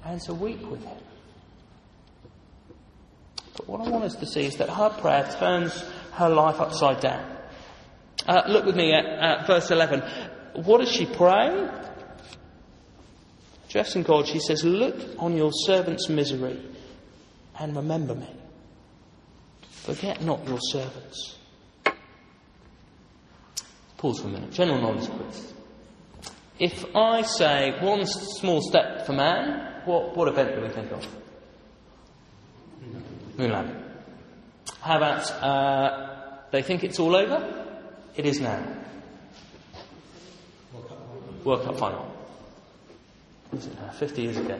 and 0.04 0.20
to 0.22 0.34
weep 0.34 0.62
with 0.62 0.84
Him. 0.84 1.02
But 3.56 3.68
what 3.68 3.80
I 3.80 3.90
want 3.90 4.04
us 4.04 4.14
to 4.16 4.26
see 4.26 4.44
is 4.44 4.56
that 4.58 4.70
her 4.70 4.90
prayer 4.90 5.28
turns 5.40 5.84
her 6.12 6.28
life 6.28 6.60
upside 6.60 7.00
down. 7.00 7.33
Uh, 8.26 8.42
look 8.48 8.64
with 8.64 8.76
me 8.76 8.92
at, 8.92 9.04
at 9.04 9.46
verse 9.46 9.70
11. 9.70 10.02
What 10.64 10.80
does 10.80 10.90
she 10.90 11.06
pray? 11.06 11.68
Addressing 13.68 14.04
God, 14.04 14.28
she 14.28 14.38
says, 14.38 14.64
Look 14.64 14.94
on 15.18 15.36
your 15.36 15.50
servant's 15.52 16.08
misery 16.08 16.60
and 17.58 17.76
remember 17.76 18.14
me. 18.14 18.28
Forget 19.68 20.22
not 20.22 20.46
your 20.46 20.60
servants. 20.60 21.36
Pause 23.98 24.20
for 24.20 24.28
a 24.28 24.30
minute. 24.30 24.52
General 24.52 24.80
knowledge 24.80 25.10
quiz. 25.10 25.52
If 26.58 26.84
I 26.94 27.22
say 27.22 27.72
one 27.80 28.06
small 28.06 28.60
step 28.62 29.06
for 29.06 29.12
man, 29.12 29.82
what, 29.84 30.16
what 30.16 30.28
event 30.28 30.54
do 30.54 30.62
we 30.62 30.68
think 30.68 30.92
of? 30.92 31.06
Moon 33.36 33.50
landing. 33.50 33.82
How 34.80 34.96
about 34.98 35.30
uh, 35.42 36.40
they 36.52 36.62
think 36.62 36.84
it's 36.84 37.00
all 37.00 37.16
over? 37.16 37.63
It 38.16 38.26
is 38.26 38.40
now. 38.40 38.62
World 41.44 41.64
Cup 41.64 41.78
final. 41.78 42.10
Was 43.52 43.66
it 43.66 43.74
now? 43.80 43.90
50 43.90 44.22
years 44.22 44.36
ago. 44.36 44.58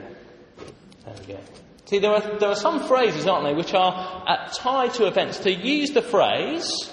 There 1.04 1.14
we 1.20 1.34
go. 1.34 1.40
See, 1.87 1.99
there 1.99 2.12
are, 2.12 2.38
there 2.38 2.49
are 2.49 2.56
some 2.56 2.87
phrases, 2.87 3.26
aren't 3.26 3.44
they, 3.44 3.54
which 3.54 3.75
are 3.75 4.25
uh, 4.26 4.49
tied 4.54 4.94
to 4.94 5.06
events. 5.06 5.38
To 5.40 5.52
use 5.52 5.90
the 5.90 6.02
phrase 6.02 6.90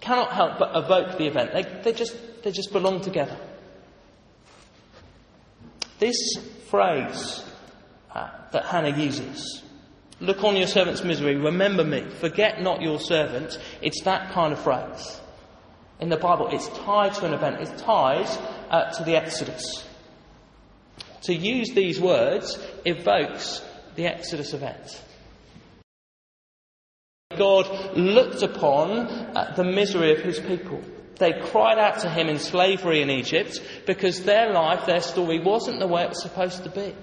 cannot 0.00 0.32
help 0.32 0.58
but 0.58 0.76
evoke 0.76 1.18
the 1.18 1.26
event. 1.26 1.52
They, 1.52 1.62
they, 1.82 1.92
just, 1.92 2.16
they 2.42 2.52
just 2.52 2.72
belong 2.72 3.00
together. 3.00 3.36
This 5.98 6.16
phrase 6.70 7.44
uh, 8.14 8.30
that 8.52 8.66
Hannah 8.66 8.96
uses, 8.96 9.62
look 10.20 10.44
on 10.44 10.56
your 10.56 10.68
servant's 10.68 11.02
misery, 11.02 11.36
remember 11.36 11.84
me, 11.84 12.08
forget 12.20 12.62
not 12.62 12.80
your 12.80 13.00
servant, 13.00 13.58
it's 13.82 14.02
that 14.04 14.30
kind 14.32 14.52
of 14.52 14.60
phrase. 14.60 15.20
In 16.00 16.08
the 16.08 16.16
Bible, 16.16 16.48
it's 16.52 16.68
tied 16.68 17.14
to 17.14 17.26
an 17.26 17.34
event, 17.34 17.60
it's 17.60 17.82
tied 17.82 18.28
uh, 18.70 18.90
to 18.92 19.04
the 19.04 19.16
Exodus. 19.16 19.84
To 21.22 21.34
use 21.34 21.70
these 21.74 22.00
words 22.00 22.58
evokes 22.84 23.62
the 23.96 24.06
Exodus 24.06 24.54
event. 24.54 25.02
God 27.36 27.96
looked 27.96 28.42
upon 28.42 28.90
uh, 29.00 29.54
the 29.56 29.64
misery 29.64 30.12
of 30.12 30.20
his 30.20 30.38
people. 30.38 30.82
They 31.16 31.32
cried 31.32 31.78
out 31.78 32.00
to 32.00 32.10
him 32.10 32.28
in 32.28 32.38
slavery 32.38 33.02
in 33.02 33.10
Egypt 33.10 33.60
because 33.86 34.22
their 34.22 34.52
life, 34.52 34.86
their 34.86 35.00
story, 35.00 35.40
wasn't 35.40 35.80
the 35.80 35.86
way 35.86 36.04
it 36.04 36.10
was 36.10 36.22
supposed 36.22 36.64
to 36.64 36.70
be. 36.70 36.94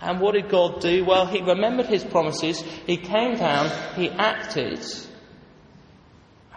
And 0.00 0.20
what 0.20 0.34
did 0.34 0.48
God 0.48 0.80
do? 0.80 1.04
Well, 1.04 1.26
he 1.26 1.40
remembered 1.42 1.86
his 1.86 2.04
promises, 2.04 2.60
he 2.86 2.98
came 2.98 3.36
down, 3.36 3.70
he 3.96 4.10
acted, 4.10 4.84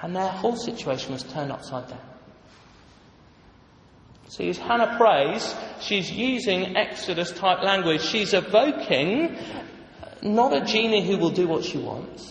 and 0.02 0.16
their 0.16 0.28
whole 0.28 0.56
situation 0.56 1.14
was 1.14 1.24
turned 1.24 1.52
upside 1.52 1.88
down. 1.90 2.00
See, 4.28 4.48
as 4.50 4.58
Hannah 4.58 4.96
prays, 4.98 5.54
she's 5.82 6.10
using 6.10 6.78
Exodus 6.78 7.32
type 7.32 7.64
language. 7.64 8.02
She's 8.02 8.34
evoking 8.34 9.38
not 10.22 10.54
a 10.54 10.66
genie 10.66 11.06
who 11.06 11.18
will 11.18 11.32
do 11.32 11.48
what 11.48 11.66
she 11.66 11.78
wants. 11.78 12.31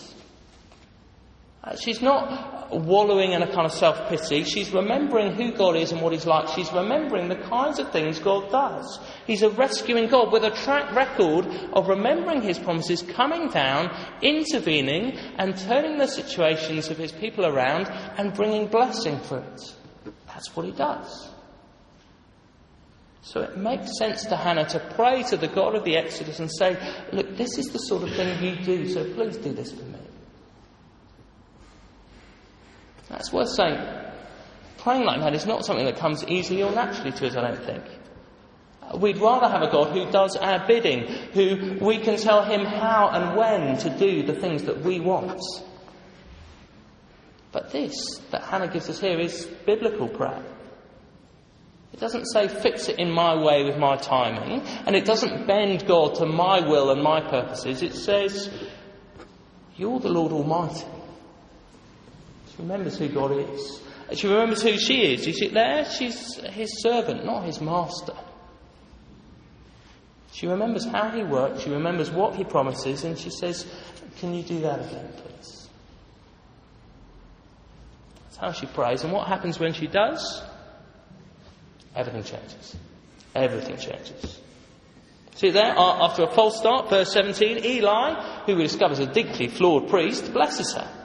She's 1.79 2.03
not 2.03 2.73
wallowing 2.73 3.33
in 3.33 3.43
a 3.43 3.47
kind 3.47 3.67
of 3.67 3.73
self 3.73 4.09
pity. 4.09 4.45
She's 4.45 4.73
remembering 4.73 5.35
who 5.35 5.53
God 5.53 5.77
is 5.77 5.93
and 5.93 6.01
what 6.01 6.13
He's 6.13 6.27
like. 6.27 6.49
She's 6.49 6.73
remembering 6.73 7.29
the 7.29 7.37
kinds 7.37 7.79
of 7.79 7.93
things 7.93 8.19
God 8.19 8.51
does. 8.51 8.99
He's 9.27 9.43
a 9.43 9.51
rescuing 9.51 10.09
God 10.09 10.33
with 10.33 10.45
a 10.45 10.51
track 10.51 10.95
record 10.95 11.47
of 11.73 11.89
remembering 11.89 12.43
His 12.43 12.59
promises, 12.59 13.03
coming 13.03 13.49
down, 13.49 13.95
intervening, 14.23 15.17
and 15.39 15.57
turning 15.57 15.99
the 15.99 16.09
situations 16.09 16.89
of 16.89 16.99
His 16.99 17.13
people 17.13 17.47
around 17.47 17.89
and 18.19 18.35
bringing 18.35 18.67
blessing 18.67 19.19
for 19.21 19.39
it. 19.39 19.75
That's 20.27 20.55
what 20.57 20.67
He 20.67 20.73
does. 20.73 21.29
So 23.23 23.43
it 23.43 23.57
makes 23.57 23.97
sense 23.99 24.25
to 24.27 24.37
Hannah 24.37 24.69
to 24.71 24.81
pray 24.97 25.23
to 25.25 25.37
the 25.37 25.47
God 25.47 25.77
of 25.77 25.85
the 25.85 25.97
Exodus 25.97 26.41
and 26.41 26.51
say, 26.51 26.77
Look, 27.13 27.37
this 27.37 27.59
is 27.59 27.67
the 27.67 27.79
sort 27.79 28.03
of 28.03 28.11
thing 28.15 28.43
you 28.43 28.57
do, 28.65 28.89
so 28.89 29.05
please 29.15 29.37
do 29.37 29.53
this 29.53 29.73
for 29.73 29.85
me. 29.85 29.99
That's 33.11 33.33
worth 33.33 33.51
saying. 33.51 33.79
Praying 34.79 35.05
like 35.05 35.21
that 35.21 35.35
is 35.35 35.45
not 35.45 35.65
something 35.67 35.85
that 35.85 35.97
comes 35.97 36.25
easily 36.27 36.63
or 36.63 36.73
naturally 36.73 37.13
to 37.13 37.27
us, 37.27 37.37
I 37.37 37.43
don't 37.43 37.65
think. 37.65 37.85
We'd 38.99 39.19
rather 39.19 39.49
have 39.49 39.63
a 39.63 39.71
God 39.71 39.93
who 39.93 40.11
does 40.11 40.37
our 40.37 40.67
bidding, 40.67 41.07
who 41.33 41.79
we 41.85 41.99
can 41.99 42.17
tell 42.17 42.43
him 42.43 42.65
how 42.65 43.09
and 43.09 43.37
when 43.37 43.77
to 43.79 43.91
do 43.91 44.25
the 44.25 44.35
things 44.35 44.65
that 44.65 44.81
we 44.83 44.99
want. 44.99 45.41
But 47.53 47.71
this 47.73 47.95
that 48.31 48.43
Hannah 48.43 48.69
gives 48.69 48.89
us 48.89 49.01
here 49.01 49.19
is 49.19 49.47
biblical 49.67 50.09
prayer. 50.09 50.43
It 51.93 52.01
doesn't 52.01 52.27
say 52.27 52.49
fix 52.49 52.89
it 52.89 52.99
in 52.99 53.11
my 53.11 53.35
way 53.35 53.65
with 53.65 53.77
my 53.77 53.97
timing, 53.97 54.61
and 54.87 54.97
it 54.97 55.05
doesn't 55.05 55.47
bend 55.47 55.87
God 55.87 56.17
to 56.17 56.27
my 56.27 56.61
will 56.61 56.91
and 56.91 57.03
my 57.03 57.21
purposes. 57.21 57.83
It 57.83 57.95
says, 57.95 58.51
You're 59.77 60.01
the 60.01 60.09
Lord 60.09 60.33
Almighty. 60.33 60.87
Remembers 62.61 62.99
who 62.99 63.09
God 63.09 63.33
is. 63.33 63.81
She 64.15 64.27
remembers 64.27 64.63
who 64.63 64.77
she 64.77 65.15
is. 65.15 65.27
You 65.27 65.33
see 65.33 65.49
there? 65.49 65.85
She's 65.85 66.37
his 66.37 66.83
servant, 66.83 67.25
not 67.25 67.45
his 67.45 67.61
master. 67.61 68.15
She 70.33 70.47
remembers 70.47 70.85
how 70.85 71.11
he 71.11 71.23
works, 71.23 71.63
she 71.63 71.71
remembers 71.71 72.11
what 72.11 72.37
he 72.37 72.45
promises, 72.45 73.05
and 73.05 73.19
she 73.19 73.31
says, 73.31 73.67
Can 74.19 74.35
you 74.35 74.43
do 74.43 74.61
that 74.61 74.81
again, 74.81 75.13
please? 75.17 75.69
That's 78.25 78.37
how 78.37 78.53
she 78.53 78.67
prays. 78.67 79.05
And 79.05 79.13
what 79.13 79.27
happens 79.27 79.59
when 79.59 79.73
she 79.73 79.87
does? 79.87 80.43
Everything 81.95 82.23
changes. 82.23 82.77
Everything 83.35 83.77
changes. 83.77 84.41
See 85.35 85.51
there, 85.51 85.75
after 85.77 86.25
a 86.25 86.31
false 86.31 86.59
start, 86.59 86.91
verse 86.91 87.13
17, 87.13 87.65
Eli, 87.65 88.45
who 88.47 88.57
we 88.57 88.63
discover 88.65 88.93
is 88.93 88.99
a 88.99 89.07
deeply 89.07 89.49
flawed 89.49 89.89
priest, 89.89 90.33
blesses 90.33 90.73
her. 90.75 91.00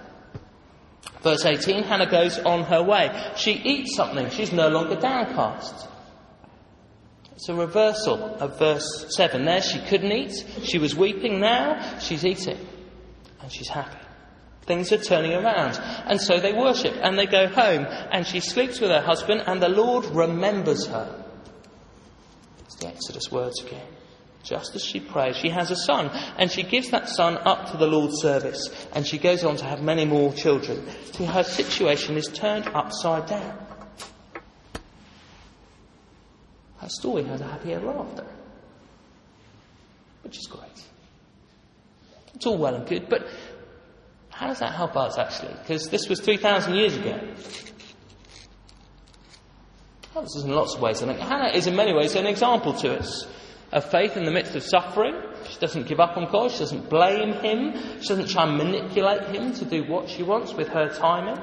Verse 1.25 1.43
18, 1.43 1.85
Hannah 1.85 2.05
goes 2.05 2.37
on 2.37 2.65
her 2.65 2.83
way. 2.83 3.09
She 3.35 3.53
eats 3.53 3.95
something. 3.95 4.29
She's 4.29 4.53
no 4.53 4.69
longer 4.69 4.95
downcast. 4.95 5.87
It's 7.33 7.49
a 7.49 7.55
reversal 7.55 8.35
of 8.35 8.59
verse 8.59 9.07
7. 9.17 9.43
There 9.43 9.59
she 9.59 9.79
couldn't 9.79 10.11
eat. 10.11 10.45
She 10.65 10.77
was 10.77 10.95
weeping. 10.95 11.39
Now 11.39 11.97
she's 11.97 12.23
eating. 12.23 12.59
And 13.41 13.51
she's 13.51 13.69
happy. 13.69 13.97
Things 14.67 14.91
are 14.91 14.99
turning 14.99 15.33
around. 15.33 15.79
And 16.05 16.21
so 16.21 16.39
they 16.39 16.53
worship 16.53 16.93
and 17.01 17.17
they 17.17 17.25
go 17.25 17.47
home. 17.47 17.87
And 18.11 18.27
she 18.27 18.39
sleeps 18.39 18.79
with 18.79 18.91
her 18.91 19.01
husband 19.01 19.45
and 19.47 19.59
the 19.59 19.69
Lord 19.69 20.05
remembers 20.05 20.85
her. 20.85 21.25
It's 22.59 22.75
the 22.75 22.89
Exodus 22.89 23.31
words 23.31 23.59
again 23.63 23.87
just 24.45 24.75
as 24.75 24.83
she 24.83 24.99
prays, 24.99 25.35
she 25.35 25.49
has 25.49 25.71
a 25.71 25.75
son, 25.75 26.09
and 26.37 26.51
she 26.51 26.63
gives 26.63 26.91
that 26.91 27.09
son 27.09 27.37
up 27.39 27.71
to 27.71 27.77
the 27.77 27.87
Lord's 27.87 28.21
service, 28.21 28.87
and 28.93 29.05
she 29.05 29.17
goes 29.17 29.43
on 29.43 29.57
to 29.57 29.65
have 29.65 29.81
many 29.81 30.05
more 30.05 30.31
children. 30.33 30.87
So 31.13 31.25
her 31.25 31.43
situation 31.43 32.15
is 32.15 32.27
turned 32.27 32.67
upside 32.67 33.25
down. 33.25 33.57
Her 36.77 36.89
story 36.89 37.23
has 37.23 37.41
a 37.41 37.47
happy 37.47 37.73
ever 37.73 37.89
after, 37.89 38.25
which 40.21 40.37
is 40.37 40.45
great. 40.45 40.69
It's 42.35 42.45
all 42.45 42.57
well 42.57 42.75
and 42.75 42.87
good, 42.87 43.09
but 43.09 43.27
how 44.29 44.47
does 44.47 44.59
that 44.59 44.73
help 44.73 44.95
us 44.95 45.17
actually? 45.17 45.53
Because 45.61 45.89
this 45.89 46.07
was 46.07 46.19
3,000 46.19 46.75
years 46.75 46.95
ago. 46.95 47.17
Helps 50.13 50.37
us 50.37 50.43
in 50.43 50.51
lots 50.51 50.75
of 50.75 50.81
ways. 50.81 51.01
I 51.01 51.07
think 51.07 51.19
Hannah 51.19 51.53
is 51.53 51.67
in 51.67 51.75
many 51.75 51.93
ways 51.93 52.15
an 52.15 52.25
example 52.25 52.73
to 52.73 52.99
us 52.99 53.27
of 53.75 53.83
faith 53.91 54.15
in 54.15 54.23
the 54.23 54.31
midst 54.31 54.55
of 54.55 54.63
suffering. 54.63 55.21
She 55.49 55.59
doesn't 55.59 55.87
give 55.87 55.99
up 55.99 56.17
on 56.17 56.31
God. 56.31 56.49
She 56.49 56.59
doesn't 56.59 56.89
blame 56.89 57.33
Him. 57.33 57.73
She 58.01 58.07
doesn't 58.07 58.29
try 58.29 58.47
and 58.47 58.57
manipulate 58.57 59.27
Him 59.35 59.53
to 59.53 59.65
do 59.65 59.83
what 59.83 60.09
she 60.09 60.23
wants 60.23 60.53
with 60.53 60.69
her 60.69 60.89
timing. 60.89 61.37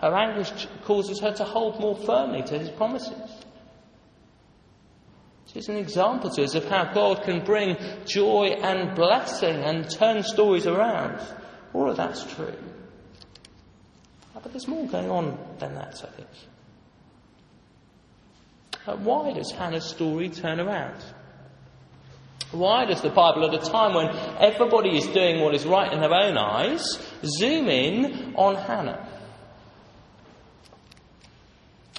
Her 0.00 0.14
anguish 0.14 0.52
causes 0.84 1.20
her 1.20 1.32
to 1.32 1.44
hold 1.44 1.80
more 1.80 1.96
firmly 1.96 2.42
to 2.42 2.58
His 2.58 2.68
promises. 2.68 3.30
She's 5.46 5.68
an 5.68 5.76
example 5.76 6.30
to 6.30 6.42
us 6.44 6.54
of 6.54 6.66
how 6.66 6.92
God 6.92 7.22
can 7.22 7.42
bring 7.42 7.76
joy 8.04 8.56
and 8.60 8.94
blessing 8.94 9.56
and 9.56 9.88
turn 9.88 10.22
stories 10.22 10.66
around. 10.66 11.20
All 11.72 11.88
of 11.88 11.96
that's 11.96 12.24
true. 12.34 12.54
But 14.34 14.52
there's 14.52 14.68
more 14.68 14.86
going 14.86 15.10
on 15.10 15.38
than 15.58 15.74
that, 15.74 16.04
I 16.04 16.16
think. 16.16 16.28
Uh, 18.86 18.96
why 18.96 19.32
does 19.32 19.50
Hannah's 19.52 19.86
story 19.86 20.28
turn 20.28 20.60
around? 20.60 21.02
Why 22.54 22.84
does 22.84 23.02
the 23.02 23.10
Bible, 23.10 23.44
at 23.44 23.54
a 23.54 23.70
time 23.70 23.94
when 23.94 24.08
everybody 24.38 24.96
is 24.96 25.06
doing 25.08 25.40
what 25.40 25.54
is 25.54 25.66
right 25.66 25.92
in 25.92 26.00
their 26.00 26.14
own 26.14 26.38
eyes, 26.38 26.84
zoom 27.24 27.68
in 27.68 28.34
on 28.36 28.54
Hannah? 28.54 29.08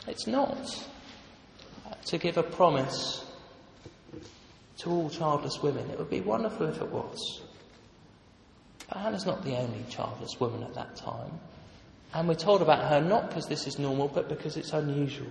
It's 0.08 0.28
not 0.28 0.88
to 2.06 2.18
give 2.18 2.38
a 2.38 2.44
promise 2.44 3.26
to 4.78 4.90
all 4.90 5.10
childless 5.10 5.62
women. 5.62 5.90
It 5.90 5.98
would 5.98 6.10
be 6.10 6.22
wonderful 6.22 6.68
if 6.68 6.82
it 6.82 6.90
was. 6.90 7.42
But 8.88 9.00
Hannah's 9.00 9.26
not 9.26 9.44
the 9.44 9.58
only 9.58 9.84
childless 9.90 10.40
woman 10.40 10.64
at 10.64 10.76
that 10.76 10.96
time. 10.96 11.40
And 12.14 12.28
we're 12.30 12.36
told 12.36 12.62
about 12.62 12.88
her 12.90 13.02
not 13.02 13.28
because 13.28 13.48
this 13.48 13.68
is 13.68 13.78
normal, 13.78 14.08
but 14.08 14.30
because 14.30 14.56
it's 14.56 14.72
unusual. 14.72 15.28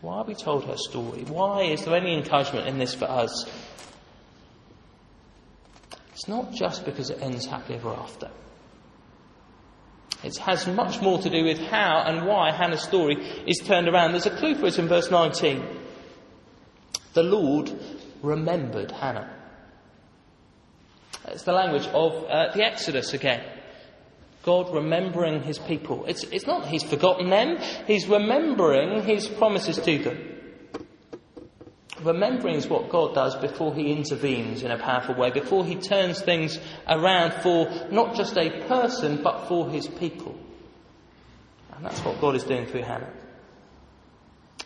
Why 0.00 0.16
are 0.16 0.24
we 0.24 0.34
told 0.34 0.64
her 0.64 0.76
story? 0.76 1.24
Why 1.24 1.62
is 1.62 1.84
there 1.84 1.94
any 1.94 2.16
encouragement 2.16 2.66
in 2.66 2.78
this 2.78 2.94
for 2.94 3.04
us? 3.04 3.44
It's 6.12 6.28
not 6.28 6.52
just 6.52 6.84
because 6.84 7.10
it 7.10 7.20
ends 7.20 7.46
happily 7.46 7.78
ever 7.78 7.90
after. 7.90 8.30
It 10.22 10.36
has 10.38 10.66
much 10.66 11.00
more 11.00 11.18
to 11.18 11.30
do 11.30 11.44
with 11.44 11.58
how 11.58 12.02
and 12.06 12.26
why 12.26 12.52
Hannah's 12.52 12.82
story 12.82 13.16
is 13.46 13.58
turned 13.58 13.88
around. 13.88 14.12
There's 14.12 14.26
a 14.26 14.36
clue 14.36 14.54
for 14.54 14.66
it 14.66 14.78
in 14.78 14.86
verse 14.86 15.10
19. 15.10 15.64
The 17.14 17.22
Lord 17.22 17.72
remembered 18.22 18.90
Hannah. 18.90 19.34
It's 21.28 21.44
the 21.44 21.52
language 21.52 21.86
of 21.88 22.24
uh, 22.24 22.52
the 22.54 22.64
Exodus 22.64 23.14
again. 23.14 23.42
God 24.42 24.72
remembering 24.72 25.42
his 25.42 25.58
people. 25.58 26.06
It's, 26.06 26.24
it's 26.24 26.46
not 26.46 26.62
that 26.62 26.70
he's 26.70 26.82
forgotten 26.82 27.28
them, 27.30 27.58
he's 27.86 28.06
remembering 28.06 29.02
his 29.02 29.28
promises 29.28 29.76
to 29.78 29.98
them. 29.98 30.26
Remembering 32.02 32.54
is 32.54 32.66
what 32.66 32.88
God 32.88 33.14
does 33.14 33.36
before 33.36 33.74
he 33.74 33.92
intervenes 33.92 34.62
in 34.62 34.70
a 34.70 34.78
powerful 34.78 35.14
way, 35.14 35.30
before 35.30 35.66
he 35.66 35.74
turns 35.74 36.20
things 36.22 36.58
around 36.88 37.42
for 37.42 37.70
not 37.90 38.14
just 38.14 38.38
a 38.38 38.64
person, 38.66 39.22
but 39.22 39.48
for 39.48 39.68
his 39.68 39.86
people. 39.86 40.34
And 41.74 41.84
that's 41.84 42.00
what 42.00 42.18
God 42.20 42.36
is 42.36 42.44
doing 42.44 42.66
through 42.66 42.82
Hannah. 42.82 43.12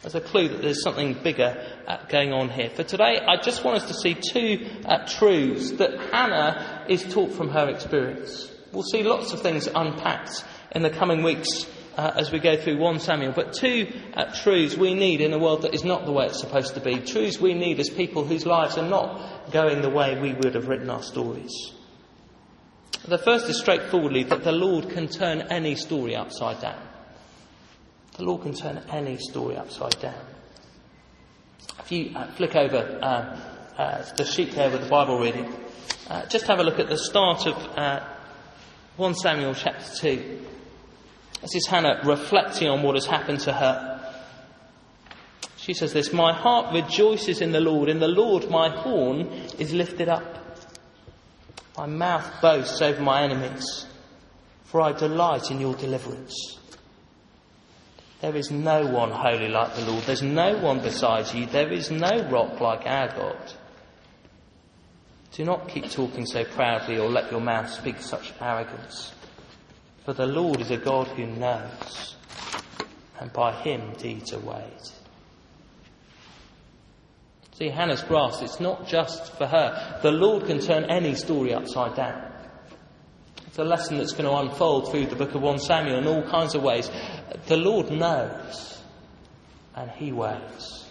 There's 0.03 0.15
a 0.15 0.21
clue 0.21 0.49
that 0.49 0.63
there's 0.63 0.83
something 0.83 1.15
bigger 1.15 1.81
uh, 1.89 2.05
going 2.09 2.33
on 2.33 2.51
here. 2.51 2.71
For 2.71 2.85
today, 2.85 3.19
I 3.27 3.41
just 3.41 3.65
want 3.65 3.83
us 3.83 3.89
to 3.89 3.95
see 3.95 4.15
two 4.15 4.69
uh, 4.85 5.07
truths 5.07 5.73
that 5.73 5.99
Hannah 6.13 6.85
is 6.89 7.03
taught 7.13 7.33
from 7.33 7.49
her 7.49 7.69
experience. 7.69 8.54
We'll 8.75 8.83
see 8.83 9.05
lots 9.05 9.33
of 9.33 9.41
things 9.41 9.69
unpacked 9.69 10.45
in 10.73 10.83
the 10.83 10.91
coming 10.91 11.23
weeks 11.23 11.71
uh, 11.97 12.13
as 12.17 12.33
we 12.33 12.41
go 12.41 12.57
through 12.57 12.79
1 12.79 12.99
Samuel. 12.99 13.33
But 13.33 13.53
two 13.53 13.87
uh, 14.15 14.35
truths 14.43 14.77
we 14.77 14.95
need 14.95 15.21
in 15.21 15.33
a 15.33 15.39
world 15.39 15.63
that 15.63 15.75
is 15.75 15.85
not 15.85 16.07
the 16.07 16.13
way 16.13 16.27
it's 16.27 16.41
supposed 16.41 16.75
to 16.75 16.81
be. 16.81 16.99
Truths 16.99 17.41
we 17.41 17.55
need 17.55 17.79
as 17.79 17.89
people 17.89 18.25
whose 18.25 18.45
lives 18.45 18.77
are 18.77 18.89
not 18.89 19.53
going 19.53 19.81
the 19.81 19.91
way 19.91 20.19
we 20.21 20.33
would 20.33 20.57
have 20.57 20.67
written 20.67 20.91
our 20.91 21.03
stories. 21.03 21.73
The 23.07 23.19
first 23.19 23.49
is 23.49 23.59
straightforwardly 23.59 24.25
that 24.25 24.43
the 24.43 24.53
Lord 24.53 24.91
can 24.91 25.09
turn 25.09 25.43
any 25.43 25.77
story 25.77 26.17
upside 26.17 26.61
down. 26.61 26.83
The 28.17 28.25
Lord 28.25 28.43
can 28.43 28.55
turn 28.55 28.83
any 28.91 29.19
story 29.19 29.57
upside 29.57 30.01
down. 30.01 30.25
If 31.81 31.93
you 31.93 32.13
uh, 32.17 32.27
flick 32.33 32.57
over 32.57 32.99
uh, 33.03 33.41
uh, 33.77 34.05
the 34.17 34.25
sheet 34.25 34.53
there 34.53 34.71
with 34.71 34.83
the 34.83 34.89
Bible 34.89 35.19
reading, 35.19 35.53
uh, 36.09 36.27
just 36.27 36.47
have 36.47 36.59
a 36.59 36.63
look 36.63 36.79
at 36.79 36.89
the 36.89 36.99
start 36.99 37.47
of 37.47 37.57
1 38.97 39.15
Samuel 39.17 39.55
chapter 39.55 39.97
2. 39.97 40.47
This 41.41 41.57
is 41.57 41.67
Hannah 41.67 42.01
reflecting 42.05 42.69
on 42.69 42.85
what 42.85 42.95
has 42.95 43.07
happened 43.07 43.41
to 43.41 43.53
her. 43.53 44.01
She 45.57 45.75
says 45.75 45.93
this 45.93 46.13
My 46.13 46.33
heart 46.33 46.73
rejoices 46.73 47.41
in 47.41 47.51
the 47.51 47.61
Lord. 47.61 47.89
In 47.89 47.99
the 47.99 48.07
Lord, 48.07 48.49
my 48.49 48.69
horn 48.69 49.23
is 49.59 49.73
lifted 49.73 50.09
up. 50.09 50.23
My 51.77 51.87
mouth 51.87 52.41
boasts 52.41 52.81
over 52.81 53.03
my 53.03 53.25
enemies, 53.25 53.85
for 54.63 54.81
I 54.81 54.93
delight 54.93 55.51
in 55.51 55.61
your 55.61 55.75
deliverance. 55.75 56.61
There 58.21 58.37
is 58.37 58.53
no 58.53 58.87
one 58.87 59.11
holy 59.11 59.49
like 59.49 59.75
the 59.75 59.91
Lord. 59.91 60.05
There's 60.05 60.23
no 60.23 60.57
one 60.59 60.81
besides 60.81 61.35
you. 61.35 61.47
There 61.47 61.73
is 61.73 61.91
no 61.91 62.29
rock 62.31 62.61
like 62.61 62.87
our 62.87 63.09
God. 63.09 63.53
Do 65.35 65.45
not 65.45 65.69
keep 65.69 65.91
talking 65.91 66.27
so 66.27 66.45
proudly 66.45 66.97
or 66.97 67.09
let 67.09 67.33
your 67.33 67.41
mouth 67.41 67.69
speak 67.69 67.99
such 67.99 68.33
arrogance. 68.41 69.13
For 70.05 70.13
the 70.13 70.27
Lord 70.27 70.61
is 70.61 70.71
a 70.71 70.77
God 70.77 71.09
who 71.09 71.27
knows, 71.27 72.15
and 73.19 73.33
by 73.33 73.53
him 73.53 73.95
deeds 73.99 74.33
are 74.33 74.39
weighed. 74.39 74.81
See, 77.59 77.69
Hannah's 77.69 78.03
grasped, 78.03 78.45
it's 78.45 78.61
not 78.61 78.87
just 78.87 79.37
for 79.37 79.47
her. 79.47 79.99
The 80.03 80.13
Lord 80.13 80.47
can 80.47 80.61
turn 80.61 80.85
any 80.85 81.17
story 81.17 81.53
upside 81.53 81.97
down. 81.97 82.31
It's 83.49 83.59
a 83.59 83.65
lesson 83.65 83.99
that's 83.99 84.13
going 84.13 84.25
to 84.25 84.37
unfold 84.37 84.93
through 84.93 85.07
the 85.07 85.17
book 85.17 85.35
of 85.35 85.43
1 85.43 85.59
Samuel 85.59 85.99
in 85.99 86.07
all 86.07 86.23
kinds 86.23 86.55
of 86.55 86.63
ways. 86.63 86.89
The 87.47 87.57
Lord 87.57 87.91
knows, 87.91 88.81
and 89.75 89.91
he 89.91 90.13
weighs. 90.13 90.85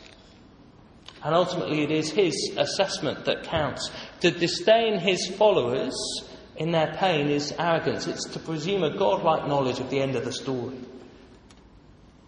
And 1.23 1.33
ultimately, 1.33 1.83
it 1.83 1.91
is 1.91 2.11
his 2.11 2.53
assessment 2.57 3.23
that 3.25 3.43
counts. 3.43 3.89
To 4.23 4.31
disdain 4.31 4.99
his 4.99 5.27
followers 5.37 5.93
in 6.55 6.71
their 6.71 6.95
pain 6.95 7.27
is 7.27 7.53
arrogance. 7.59 8.07
It's 8.07 8.23
to 8.29 8.39
presume 8.39 8.81
a 8.81 8.97
godlike 8.97 9.49
knowledge 9.49 9.81
of 9.81 9.89
the 9.89 9.99
end 9.99 10.15
of 10.15 10.23
the 10.23 10.31
story. 10.31 10.79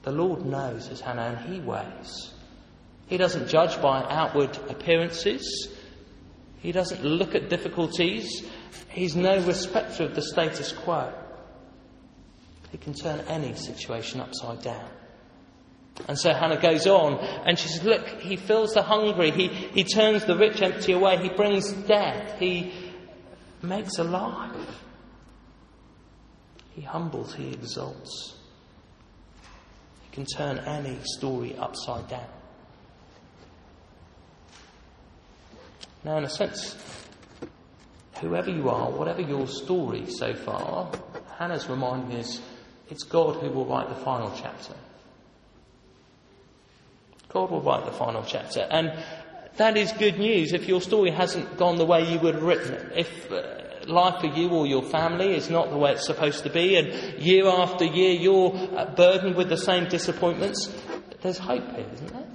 The 0.04 0.12
Lord 0.12 0.46
knows, 0.46 0.90
as 0.90 1.00
Hannah, 1.00 1.38
and 1.38 1.54
he 1.54 1.62
weighs. 1.62 2.34
He 3.08 3.16
doesn't 3.16 3.48
judge 3.48 3.82
by 3.82 4.04
outward 4.10 4.58
appearances. 4.70 5.70
He 6.60 6.74
doesn't 6.74 7.06
look 7.06 7.34
at 7.34 7.50
difficulties. 7.50 8.44
He's 8.90 9.16
no 9.16 9.40
respecter 9.46 10.04
of 10.04 10.16
the 10.16 10.22
status 10.22 10.74
quo. 10.74 11.14
He 12.74 12.78
can 12.78 12.94
turn 12.94 13.22
any 13.30 13.56
situation 13.56 14.20
upside 14.20 14.62
down. 14.62 14.90
And 16.08 16.20
so 16.20 16.34
Hannah 16.34 16.62
goes 16.62 16.86
on 16.88 17.20
and 17.20 17.58
she 17.58 17.68
says, 17.70 17.84
Look, 17.84 18.08
he 18.20 18.36
fills 18.36 18.74
the 18.74 18.82
hungry, 18.82 19.32
he, 19.32 19.48
he 19.48 19.84
turns 19.84 20.26
the 20.26 20.38
rich 20.38 20.62
empty 20.62 20.92
away, 20.92 21.18
he 21.18 21.30
brings 21.30 21.72
death, 21.72 22.38
he 22.40 22.74
makes 23.62 23.98
alive. 23.98 24.82
He 26.74 26.82
humbles, 26.82 27.34
he 27.34 27.50
exalts. 27.50 28.36
He 30.04 30.10
can 30.12 30.26
turn 30.26 30.60
any 30.60 31.00
story 31.04 31.56
upside 31.58 32.10
down. 32.10 32.28
Now, 36.04 36.18
in 36.18 36.26
a 36.26 36.30
sense, 36.30 36.76
whoever 38.20 38.52
you 38.52 38.70
are, 38.70 38.92
whatever 38.92 39.22
your 39.22 39.48
story 39.48 40.06
so 40.08 40.36
far, 40.36 40.92
Hannah's 41.40 41.68
reminding 41.68 42.20
us 42.20 42.42
it's 42.90 43.04
God 43.04 43.38
who 43.42 43.50
will 43.50 43.66
write 43.66 43.90
the 43.90 43.96
final 43.96 44.32
chapter. 44.38 44.76
God 47.36 47.52
will 47.52 47.62
write 47.62 47.84
the 47.84 47.92
final 47.92 48.24
chapter. 48.26 48.62
And 48.62 48.94
that 49.58 49.76
is 49.76 49.92
good 49.92 50.18
news 50.18 50.54
if 50.54 50.70
your 50.70 50.80
story 50.80 51.12
hasn't 51.12 51.58
gone 51.58 51.76
the 51.76 51.86
way 51.86 52.10
you 52.10 52.18
would 52.20 52.36
have 52.36 52.44
written 52.44 52.74
it. 52.76 52.92
If 52.96 53.30
uh, 53.30 53.92
life 53.92 54.22
for 54.22 54.28
you 54.28 54.48
or 54.52 54.66
your 54.66 54.84
family 54.84 55.36
is 55.36 55.50
not 55.50 55.70
the 55.70 55.78
way 55.78 55.92
it's 55.92 56.06
supposed 56.06 56.44
to 56.44 56.50
be, 56.50 56.78
and 56.78 57.22
year 57.22 57.46
after 57.46 57.84
year 57.84 58.14
you're 58.14 58.56
uh, 58.56 58.86
burdened 58.96 59.36
with 59.36 59.50
the 59.50 59.58
same 59.58 59.90
disappointments, 59.90 60.74
there's 61.24 61.38
hope 61.38 61.70
here, 61.76 61.86
isn't 61.94 62.14
there? 62.14 62.28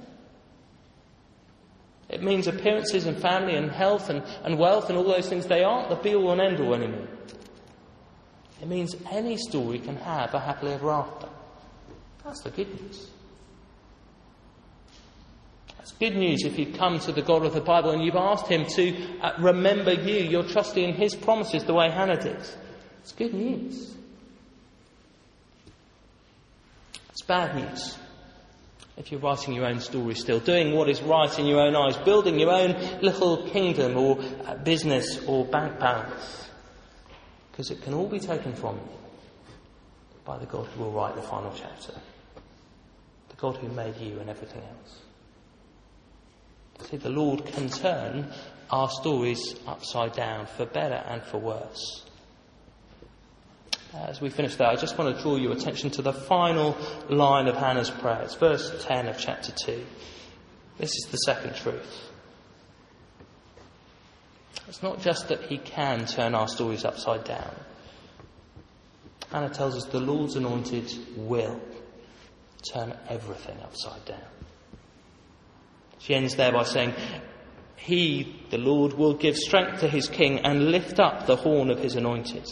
It 2.09 2.21
means 2.21 2.45
appearances 2.45 3.07
and 3.07 3.19
family 3.19 3.55
and 3.55 3.71
health 3.71 4.11
and, 4.11 4.21
and 4.43 4.59
wealth 4.59 4.89
and 4.89 4.99
all 4.99 5.03
those 5.03 5.27
things, 5.27 5.47
they 5.47 5.63
aren't 5.63 5.89
the 5.89 5.95
be 5.95 6.13
all 6.13 6.31
and 6.31 6.41
end 6.41 6.59
all 6.59 6.75
anymore. 6.75 7.07
It 8.61 8.67
means 8.67 8.95
any 9.09 9.37
story 9.37 9.79
can 9.79 9.95
have 9.95 10.35
a 10.35 10.39
happily 10.39 10.73
ever 10.73 10.91
after. 10.91 11.27
That's 12.23 12.41
the 12.41 12.51
good 12.51 12.79
news. 12.79 13.09
It's 15.81 15.91
good 15.93 16.15
news 16.15 16.43
if 16.43 16.59
you've 16.59 16.77
come 16.77 16.99
to 16.99 17.11
the 17.11 17.21
God 17.21 17.45
of 17.45 17.53
the 17.53 17.61
Bible 17.61 17.91
and 17.91 18.03
you've 18.03 18.15
asked 18.15 18.47
Him 18.47 18.65
to 18.75 19.19
uh, 19.21 19.33
remember 19.39 19.93
you. 19.93 20.23
You're 20.23 20.47
trusting 20.47 20.83
in 20.83 20.93
His 20.93 21.15
promises 21.15 21.63
the 21.63 21.73
way 21.73 21.89
Hannah 21.89 22.21
did. 22.21 22.37
It's 23.01 23.13
good 23.13 23.33
news. 23.33 23.95
It's 27.09 27.23
bad 27.23 27.55
news 27.55 27.97
if 28.97 29.11
you're 29.11 29.21
writing 29.21 29.53
your 29.55 29.65
own 29.65 29.79
story 29.79 30.13
still, 30.13 30.39
doing 30.39 30.75
what 30.75 30.87
is 30.87 31.01
right 31.01 31.39
in 31.39 31.45
your 31.45 31.61
own 31.61 31.75
eyes, 31.75 31.97
building 31.97 32.39
your 32.39 32.51
own 32.51 32.73
little 33.01 33.49
kingdom 33.49 33.97
or 33.97 34.19
uh, 34.45 34.55
business 34.55 35.19
or 35.25 35.45
bank 35.45 35.79
balance. 35.79 36.49
Because 37.51 37.71
it 37.71 37.81
can 37.81 37.93
all 37.93 38.07
be 38.07 38.19
taken 38.19 38.53
from 38.53 38.75
you 38.75 38.99
by 40.23 40.37
the 40.37 40.45
God 40.45 40.67
who 40.67 40.83
will 40.83 40.91
write 40.91 41.15
the 41.15 41.21
final 41.21 41.51
chapter. 41.55 41.93
The 43.29 43.35
God 43.37 43.57
who 43.57 43.69
made 43.69 43.97
you 43.97 44.19
and 44.19 44.29
everything 44.29 44.61
else. 44.61 45.01
See, 46.89 46.97
the 46.97 47.09
Lord 47.09 47.45
can 47.45 47.69
turn 47.69 48.31
our 48.69 48.89
stories 48.89 49.55
upside 49.67 50.13
down 50.13 50.45
for 50.45 50.65
better 50.65 50.95
and 50.95 51.21
for 51.23 51.37
worse. 51.37 52.05
Uh, 53.93 54.05
as 54.07 54.21
we 54.21 54.29
finish 54.29 54.55
there, 54.55 54.67
I 54.67 54.75
just 54.75 54.97
want 54.97 55.15
to 55.15 55.21
draw 55.21 55.35
your 55.35 55.51
attention 55.51 55.89
to 55.91 56.01
the 56.01 56.13
final 56.13 56.77
line 57.09 57.47
of 57.47 57.57
Hannah's 57.57 57.89
prayer. 57.89 58.21
It's 58.21 58.35
verse 58.35 58.85
10 58.85 59.07
of 59.07 59.17
chapter 59.17 59.51
2. 59.65 59.85
This 60.77 60.91
is 60.91 61.07
the 61.11 61.17
second 61.17 61.55
truth. 61.55 62.09
It's 64.69 64.81
not 64.81 65.01
just 65.01 65.27
that 65.27 65.43
he 65.43 65.57
can 65.57 66.05
turn 66.05 66.33
our 66.33 66.47
stories 66.47 66.85
upside 66.85 67.25
down. 67.25 67.53
Hannah 69.29 69.49
tells 69.49 69.75
us 69.75 69.85
the 69.85 69.99
Lord's 69.99 70.37
anointed 70.37 70.89
will 71.17 71.59
turn 72.73 72.97
everything 73.09 73.57
upside 73.61 74.05
down. 74.05 74.40
She 76.01 76.15
ends 76.15 76.35
there 76.35 76.51
by 76.51 76.63
saying, 76.63 76.93
He, 77.75 78.39
the 78.49 78.57
Lord, 78.57 78.93
will 78.93 79.13
give 79.13 79.37
strength 79.37 79.81
to 79.81 79.87
his 79.87 80.07
king 80.07 80.39
and 80.39 80.71
lift 80.71 80.99
up 80.99 81.27
the 81.27 81.35
horn 81.35 81.69
of 81.69 81.79
his 81.79 81.95
anointed. 81.95 82.47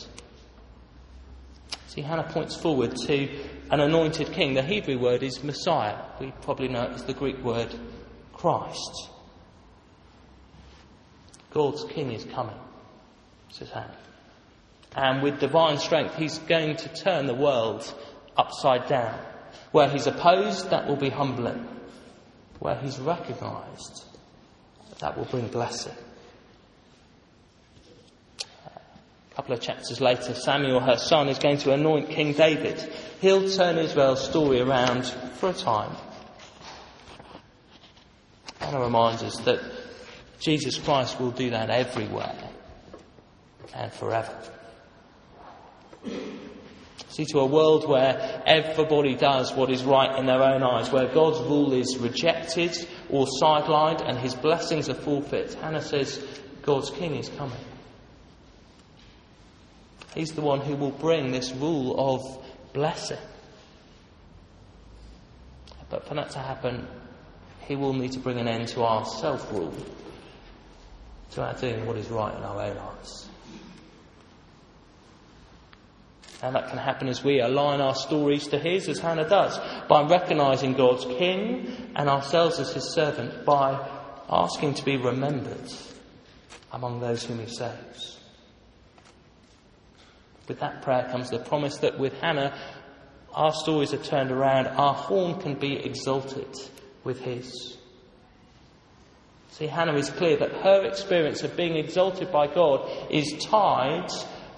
See, 1.87 2.01
Hannah 2.01 2.29
points 2.31 2.55
forward 2.55 2.95
to 3.07 3.27
an 3.71 3.79
anointed 3.79 4.31
king. 4.31 4.53
The 4.53 4.61
Hebrew 4.61 4.99
word 4.99 5.23
is 5.23 5.43
Messiah. 5.43 5.97
We 6.19 6.31
probably 6.41 6.67
know 6.67 6.83
it 6.83 6.91
as 6.91 7.03
the 7.03 7.13
Greek 7.13 7.43
word 7.43 7.73
Christ. 8.33 9.09
God's 11.51 11.83
king 11.85 12.11
is 12.11 12.25
coming, 12.25 12.59
says 13.49 13.71
Hannah. 13.71 13.97
And 14.95 15.23
with 15.23 15.39
divine 15.39 15.79
strength, 15.79 16.15
he's 16.15 16.37
going 16.37 16.75
to 16.77 16.93
turn 16.93 17.25
the 17.25 17.33
world 17.33 17.91
upside 18.37 18.87
down. 18.87 19.19
Where 19.71 19.89
he's 19.89 20.05
opposed, 20.05 20.69
that 20.69 20.87
will 20.87 20.95
be 20.95 21.09
humbling. 21.09 21.78
Where 22.59 22.75
he's 22.75 22.99
recognized, 22.99 24.03
that 24.99 25.17
will 25.17 25.25
bring 25.25 25.47
blessing. 25.47 25.93
A 29.31 29.35
couple 29.35 29.53
of 29.53 29.61
chapters 29.61 30.01
later, 30.01 30.33
Samuel, 30.33 30.81
her 30.81 30.97
son, 30.97 31.29
is 31.29 31.39
going 31.39 31.57
to 31.59 31.73
anoint 31.73 32.09
King 32.09 32.33
David. 32.33 32.77
He'll 33.21 33.49
turn 33.49 33.77
Israel's 33.77 34.23
story 34.23 34.59
around 34.59 35.05
for 35.05 35.49
a 35.49 35.53
time. 35.53 35.95
Hannah 38.59 38.81
reminds 38.81 39.23
us 39.23 39.37
that 39.39 39.61
Jesus 40.39 40.77
Christ 40.77 41.19
will 41.19 41.31
do 41.31 41.49
that 41.51 41.69
everywhere 41.69 42.35
and 43.73 43.91
forever. 43.93 44.37
See, 47.09 47.25
to 47.25 47.39
a 47.39 47.45
world 47.45 47.89
where 47.89 48.43
everybody 48.45 49.15
does 49.15 49.51
what 49.53 49.71
is 49.71 49.83
right 49.83 50.17
in 50.19 50.27
their 50.27 50.43
own 50.43 50.61
eyes, 50.61 50.91
where 50.91 51.07
God's 51.07 51.39
rule 51.41 51.73
is 51.73 51.97
rejected 51.97 52.77
or 53.09 53.25
sidelined 53.41 54.07
and 54.07 54.17
his 54.17 54.35
blessings 54.35 54.89
are 54.89 54.93
forfeit, 54.93 55.55
Hannah 55.55 55.81
says 55.81 56.23
God's 56.61 56.91
king 56.91 57.15
is 57.15 57.29
coming. 57.29 57.57
He's 60.13 60.33
the 60.33 60.41
one 60.41 60.61
who 60.61 60.75
will 60.75 60.91
bring 60.91 61.31
this 61.31 61.51
rule 61.51 61.95
of 61.97 62.45
blessing. 62.73 63.17
But 65.89 66.07
for 66.07 66.13
that 66.13 66.29
to 66.31 66.39
happen, 66.39 66.87
he 67.61 67.75
will 67.75 67.93
need 67.93 68.11
to 68.11 68.19
bring 68.19 68.39
an 68.39 68.47
end 68.47 68.67
to 68.69 68.83
our 68.83 69.05
self 69.05 69.51
rule, 69.51 69.73
to 71.31 71.41
our 71.41 71.53
doing 71.55 71.87
what 71.87 71.97
is 71.97 72.09
right 72.09 72.35
in 72.35 72.43
our 72.43 72.61
own 72.61 72.77
eyes. 72.77 73.27
And 76.41 76.55
that 76.55 76.69
can 76.69 76.77
happen 76.77 77.09
as 77.09 77.23
we 77.23 77.41
align 77.41 77.81
our 77.81 77.95
stories 77.95 78.47
to 78.47 78.59
His, 78.59 78.87
as 78.87 78.99
Hannah 78.99 79.27
does, 79.27 79.59
by 79.89 80.03
recognizing 80.03 80.73
God's 80.73 81.05
King 81.05 81.91
and 81.95 82.07
ourselves 82.07 82.59
as 82.59 82.73
His 82.73 82.93
servant, 82.93 83.45
by 83.45 83.87
asking 84.29 84.75
to 84.75 84.85
be 84.85 84.95
remembered 84.95 85.69
among 86.71 87.01
those 87.01 87.25
whom 87.25 87.39
He 87.39 87.53
saves. 87.53 88.19
With 90.47 90.59
that 90.61 90.81
prayer 90.81 91.07
comes 91.11 91.29
the 91.29 91.39
promise 91.39 91.77
that 91.79 91.99
with 91.99 92.13
Hannah, 92.21 92.57
our 93.33 93.53
stories 93.53 93.93
are 93.93 93.97
turned 93.97 94.31
around, 94.31 94.67
our 94.67 94.93
horn 94.93 95.39
can 95.41 95.55
be 95.55 95.75
exalted 95.75 96.55
with 97.03 97.19
His. 97.19 97.77
See, 99.51 99.67
Hannah 99.67 99.95
is 99.95 100.09
clear 100.09 100.37
that 100.37 100.53
her 100.63 100.85
experience 100.85 101.43
of 101.43 101.57
being 101.57 101.75
exalted 101.75 102.31
by 102.31 102.47
God 102.47 102.89
is 103.11 103.43
tied 103.43 104.09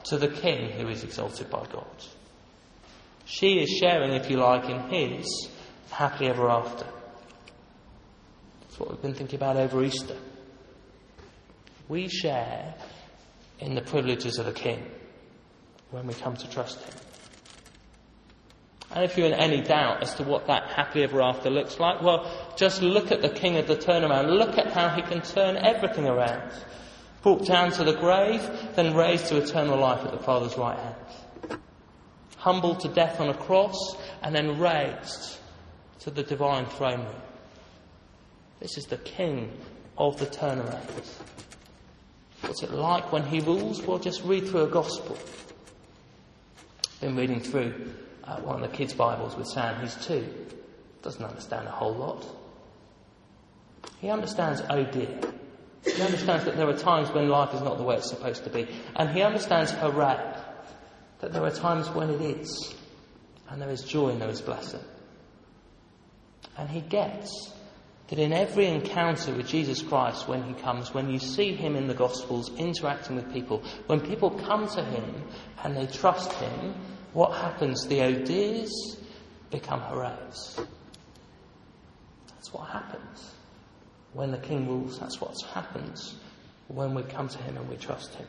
to 0.05 0.17
the 0.17 0.27
king 0.27 0.71
who 0.71 0.87
is 0.87 1.03
exalted 1.03 1.49
by 1.49 1.65
God. 1.71 1.85
She 3.25 3.59
is 3.59 3.69
sharing, 3.69 4.13
if 4.13 4.29
you 4.29 4.37
like, 4.37 4.65
in 4.65 4.79
his 4.89 5.49
happily 5.89 6.29
ever 6.29 6.49
after. 6.49 6.85
That's 8.61 8.79
what 8.79 8.89
we've 8.89 9.01
been 9.01 9.13
thinking 9.13 9.37
about 9.37 9.57
over 9.57 9.83
Easter. 9.83 10.17
We 11.87 12.07
share 12.07 12.73
in 13.59 13.75
the 13.75 13.81
privileges 13.81 14.37
of 14.37 14.45
the 14.45 14.53
king 14.53 14.89
when 15.91 16.07
we 16.07 16.13
come 16.13 16.35
to 16.37 16.49
trust 16.49 16.81
him. 16.81 16.95
And 18.93 19.05
if 19.05 19.17
you're 19.17 19.27
in 19.27 19.33
any 19.33 19.61
doubt 19.61 20.03
as 20.03 20.15
to 20.15 20.23
what 20.23 20.47
that 20.47 20.71
happily 20.71 21.05
ever 21.05 21.21
after 21.21 21.49
looks 21.49 21.79
like, 21.79 22.01
well, 22.01 22.29
just 22.57 22.81
look 22.81 23.11
at 23.11 23.21
the 23.21 23.29
king 23.29 23.57
of 23.57 23.67
the 23.67 23.77
turnaround. 23.77 24.37
Look 24.37 24.57
at 24.57 24.73
how 24.73 24.89
he 24.89 25.01
can 25.01 25.21
turn 25.21 25.55
everything 25.55 26.07
around 26.07 26.51
brought 27.21 27.45
down 27.45 27.71
to 27.71 27.83
the 27.83 27.93
grave, 27.93 28.41
then 28.75 28.95
raised 28.95 29.27
to 29.27 29.37
eternal 29.37 29.77
life 29.77 30.03
at 30.05 30.11
the 30.11 30.19
Father's 30.19 30.57
right 30.57 30.77
hand. 30.77 31.59
Humbled 32.37 32.79
to 32.81 32.87
death 32.87 33.19
on 33.19 33.29
a 33.29 33.33
cross, 33.33 33.77
and 34.23 34.33
then 34.33 34.59
raised 34.59 35.37
to 35.99 36.09
the 36.09 36.23
divine 36.23 36.65
throne 36.65 36.99
room. 36.99 37.21
This 38.59 38.77
is 38.77 38.85
the 38.85 38.97
King 38.97 39.51
of 39.97 40.17
the 40.17 40.25
turnaround. 40.25 41.19
What's 42.41 42.63
it 42.63 42.71
like 42.71 43.11
when 43.11 43.23
he 43.23 43.39
rules? 43.39 43.81
Well, 43.83 43.99
just 43.99 44.23
read 44.23 44.47
through 44.47 44.63
a 44.63 44.67
gospel. 44.67 45.17
Been 46.99 47.15
reading 47.15 47.39
through 47.39 47.93
uh, 48.23 48.37
one 48.37 48.63
of 48.63 48.69
the 48.69 48.75
kids' 48.75 48.93
Bibles 48.93 49.35
with 49.35 49.47
Sam. 49.47 49.79
He's 49.81 49.95
two. 49.95 50.27
Doesn't 51.01 51.23
understand 51.23 51.67
a 51.67 51.71
whole 51.71 51.93
lot. 51.93 52.25
He 53.99 54.09
understands, 54.09 54.61
oh 54.69 54.83
dear. 54.83 55.19
He 55.83 56.01
understands 56.01 56.45
that 56.45 56.57
there 56.57 56.69
are 56.69 56.77
times 56.77 57.09
when 57.09 57.29
life 57.29 57.53
is 57.55 57.61
not 57.61 57.77
the 57.77 57.83
way 57.83 57.95
it's 57.95 58.09
supposed 58.09 58.43
to 58.43 58.49
be. 58.49 58.67
And 58.95 59.09
he 59.09 59.23
understands 59.23 59.71
hooray, 59.71 60.35
that 61.19 61.33
there 61.33 61.43
are 61.43 61.51
times 61.51 61.89
when 61.89 62.09
it 62.11 62.21
is. 62.21 62.75
And 63.49 63.61
there 63.61 63.69
is 63.69 63.83
joy 63.83 64.09
and 64.09 64.21
there 64.21 64.29
is 64.29 64.41
blessing. 64.41 64.83
And 66.57 66.69
he 66.69 66.81
gets 66.81 67.51
that 68.07 68.19
in 68.19 68.31
every 68.31 68.67
encounter 68.67 69.33
with 69.33 69.47
Jesus 69.47 69.81
Christ 69.81 70.27
when 70.27 70.43
he 70.43 70.53
comes, 70.53 70.93
when 70.93 71.09
you 71.09 71.17
see 71.17 71.55
him 71.55 71.75
in 71.75 71.87
the 71.87 71.93
Gospels 71.93 72.51
interacting 72.57 73.15
with 73.15 73.33
people, 73.33 73.63
when 73.87 74.01
people 74.01 74.29
come 74.29 74.67
to 74.69 74.83
him 74.83 75.23
and 75.63 75.75
they 75.75 75.87
trust 75.87 76.31
him, 76.33 76.75
what 77.13 77.33
happens? 77.33 77.87
The 77.87 78.01
oh 78.01 78.67
become 79.49 79.81
hoorays. 79.81 80.59
That's 82.27 82.53
what 82.53 82.69
happens 82.69 83.33
when 84.13 84.31
the 84.31 84.37
king 84.37 84.67
rules. 84.67 84.99
That's 84.99 85.19
what 85.19 85.35
happens 85.53 86.15
when 86.67 86.93
we 86.93 87.03
come 87.03 87.27
to 87.27 87.37
him 87.39 87.57
and 87.57 87.69
we 87.69 87.77
trust 87.77 88.13
him. 88.15 88.27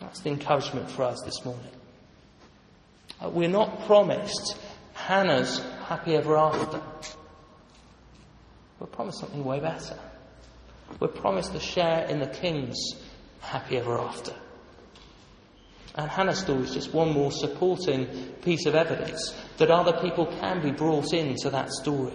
That's 0.00 0.20
the 0.20 0.30
encouragement 0.30 0.90
for 0.90 1.02
us 1.04 1.20
this 1.24 1.44
morning. 1.44 1.70
Uh, 3.22 3.28
we're 3.28 3.48
not 3.48 3.86
promised 3.86 4.56
Hannah's 4.94 5.58
happy 5.86 6.16
ever 6.16 6.36
after. 6.36 6.80
We're 8.78 8.86
promised 8.86 9.20
something 9.20 9.44
way 9.44 9.60
better. 9.60 9.98
We're 10.98 11.08
promised 11.08 11.54
a 11.54 11.60
share 11.60 12.06
in 12.06 12.18
the 12.18 12.26
king's 12.26 12.78
happy 13.40 13.76
ever 13.76 13.98
after. 13.98 14.34
And 15.96 16.10
Hannah's 16.10 16.38
story 16.38 16.62
is 16.62 16.72
just 16.72 16.94
one 16.94 17.12
more 17.12 17.30
supporting 17.30 18.06
piece 18.42 18.64
of 18.64 18.74
evidence 18.74 19.36
that 19.58 19.70
other 19.70 20.00
people 20.00 20.26
can 20.40 20.62
be 20.62 20.70
brought 20.70 21.12
into 21.12 21.50
that 21.50 21.70
story. 21.70 22.14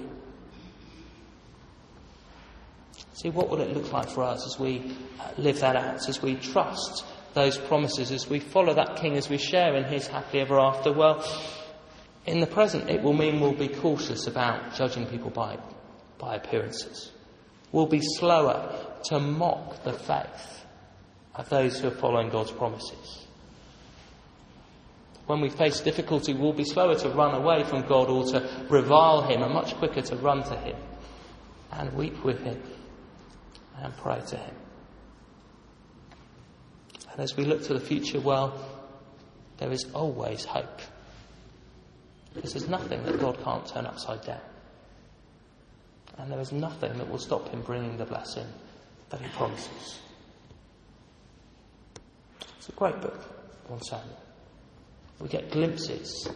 See, 3.15 3.29
what 3.29 3.49
will 3.49 3.61
it 3.61 3.73
look 3.73 3.93
like 3.93 4.09
for 4.09 4.23
us 4.23 4.45
as 4.45 4.59
we 4.59 4.93
uh, 5.21 5.29
live 5.37 5.61
that 5.61 5.77
out, 5.77 6.09
as 6.09 6.21
we 6.21 6.35
trust 6.35 7.05
those 7.33 7.57
promises, 7.57 8.11
as 8.11 8.29
we 8.29 8.41
follow 8.41 8.73
that 8.73 8.97
King, 8.97 9.15
as 9.15 9.29
we 9.29 9.37
share 9.37 9.73
in 9.77 9.85
his 9.85 10.05
happy 10.05 10.41
ever 10.41 10.59
after? 10.59 10.91
Well, 10.91 11.25
in 12.25 12.41
the 12.41 12.47
present, 12.47 12.89
it 12.89 13.01
will 13.01 13.13
mean 13.13 13.39
we'll 13.39 13.53
be 13.53 13.69
cautious 13.69 14.27
about 14.27 14.75
judging 14.75 15.05
people 15.05 15.29
by, 15.29 15.57
by 16.17 16.35
appearances. 16.35 17.13
We'll 17.71 17.85
be 17.85 18.01
slower 18.01 18.85
to 19.05 19.19
mock 19.19 19.85
the 19.85 19.93
faith 19.93 20.65
of 21.35 21.47
those 21.47 21.79
who 21.79 21.87
are 21.87 21.91
following 21.91 22.29
God's 22.29 22.51
promises. 22.51 23.27
When 25.25 25.39
we 25.39 25.49
face 25.49 25.79
difficulty, 25.79 26.33
we'll 26.33 26.51
be 26.51 26.65
slower 26.65 26.95
to 26.95 27.09
run 27.11 27.33
away 27.33 27.63
from 27.63 27.87
God 27.87 28.09
or 28.09 28.25
to 28.25 28.67
revile 28.69 29.21
Him 29.21 29.41
and 29.41 29.53
much 29.53 29.73
quicker 29.75 30.01
to 30.01 30.17
run 30.17 30.43
to 30.43 30.57
Him 30.57 30.75
and 31.71 31.93
weep 31.93 32.21
with 32.21 32.41
Him 32.41 32.61
and 33.81 33.95
pray 33.97 34.21
to 34.27 34.37
Him. 34.37 34.55
And 37.11 37.21
as 37.21 37.37
we 37.37 37.45
look 37.45 37.63
to 37.63 37.73
the 37.73 37.79
future, 37.79 38.19
well, 38.19 38.53
there 39.57 39.71
is 39.71 39.85
always 39.93 40.43
hope. 40.43 40.81
Because 42.33 42.53
there's 42.53 42.67
nothing 42.67 43.03
that 43.03 43.19
God 43.19 43.41
can't 43.43 43.65
turn 43.65 43.85
upside 43.85 44.25
down. 44.25 44.41
And 46.17 46.31
there 46.31 46.39
is 46.39 46.51
nothing 46.51 46.97
that 46.97 47.09
will 47.09 47.19
stop 47.19 47.47
Him 47.49 47.61
bringing 47.61 47.97
the 47.97 48.05
blessing 48.05 48.47
that 49.09 49.21
He 49.21 49.27
promises. 49.29 49.99
It's 52.57 52.69
a 52.69 52.73
great 52.73 52.99
book, 52.99 53.21
1 53.67 53.81
Samuel. 53.81 54.19
We 55.19 55.29
get 55.29 55.51
glimpses 55.51 56.27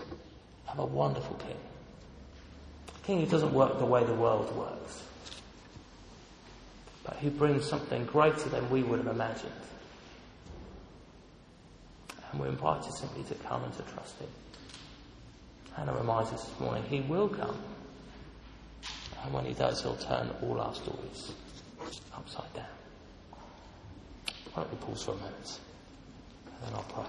of 0.68 0.80
a 0.80 0.86
wonderful 0.86 1.36
king. 1.38 1.58
A 2.88 3.06
king 3.06 3.20
who 3.22 3.26
doesn't 3.26 3.54
work 3.54 3.80
the 3.80 3.86
way 3.86 4.04
the 4.04 4.14
world 4.14 4.56
works, 4.56 5.04
who 7.16 7.30
brings 7.30 7.66
something 7.66 8.06
greater 8.06 8.50
than 8.50 8.70
we 8.70 8.84
would 8.84 9.00
have 9.00 9.08
imagined. 9.08 9.52
And 12.32 12.40
we're 12.40 12.48
invited 12.48 12.94
simply 12.94 13.24
to 13.24 13.36
come 13.36 13.64
and 13.64 13.74
to 13.74 13.84
trust 13.94 14.20
him. 14.20 14.30
Hannah 15.76 15.94
reminds 15.94 16.32
us 16.32 16.46
this 16.46 16.60
morning 16.60 16.84
he 16.84 17.02
will 17.02 17.30
come. 17.30 17.58
And 19.24 19.34
when 19.34 19.46
he 19.46 19.54
does, 19.54 19.82
he'll 19.82 19.96
turn 19.96 20.30
all 20.42 20.62
our 20.62 20.74
stories 20.74 21.32
upside 22.16 22.54
down. 22.54 22.66
Why 24.54 24.64
don't 24.64 24.72
we 24.72 24.78
pause 24.78 25.04
for 25.04 25.12
a 25.12 25.16
moment? 25.16 25.60
And 26.46 26.68
then 26.68 26.74
I'll 26.76 26.84
pray. 26.84 27.06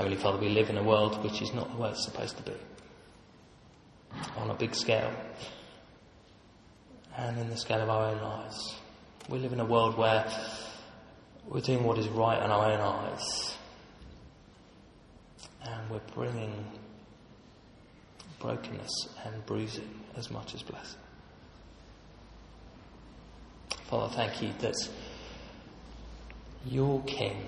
Heavenly 0.00 0.09
Father, 0.20 0.36
we 0.36 0.50
live 0.50 0.68
in 0.68 0.76
a 0.76 0.82
world 0.82 1.24
which 1.24 1.40
is 1.40 1.54
not 1.54 1.72
the 1.72 1.80
way 1.80 1.88
it's 1.88 2.04
supposed 2.04 2.36
to 2.36 2.42
be. 2.42 2.52
On 4.36 4.50
a 4.50 4.54
big 4.54 4.74
scale. 4.74 5.10
And 7.16 7.38
in 7.38 7.48
the 7.48 7.56
scale 7.56 7.80
of 7.80 7.88
our 7.88 8.10
own 8.12 8.20
lives. 8.20 8.76
We 9.30 9.38
live 9.38 9.54
in 9.54 9.60
a 9.60 9.64
world 9.64 9.96
where 9.96 10.30
we're 11.48 11.62
doing 11.62 11.84
what 11.84 11.96
is 11.96 12.06
right 12.08 12.42
in 12.42 12.50
our 12.50 12.70
own 12.70 12.80
eyes. 12.80 13.54
And 15.62 15.88
we're 15.88 16.00
bringing 16.14 16.66
brokenness 18.40 19.08
and 19.24 19.46
bruising 19.46 19.88
as 20.16 20.30
much 20.30 20.54
as 20.54 20.62
blessing. 20.62 21.00
Father, 23.86 24.14
thank 24.14 24.42
you 24.42 24.52
that 24.60 24.76
your 26.66 27.02
King 27.04 27.46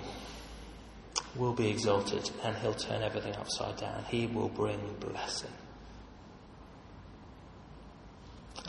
will 1.37 1.53
be 1.53 1.69
exalted 1.69 2.31
and 2.43 2.57
he'll 2.57 2.75
turn 2.75 3.03
everything 3.03 3.35
upside 3.37 3.77
down. 3.77 4.05
He 4.09 4.27
will 4.27 4.49
bring 4.49 4.79
blessing. 5.01 5.51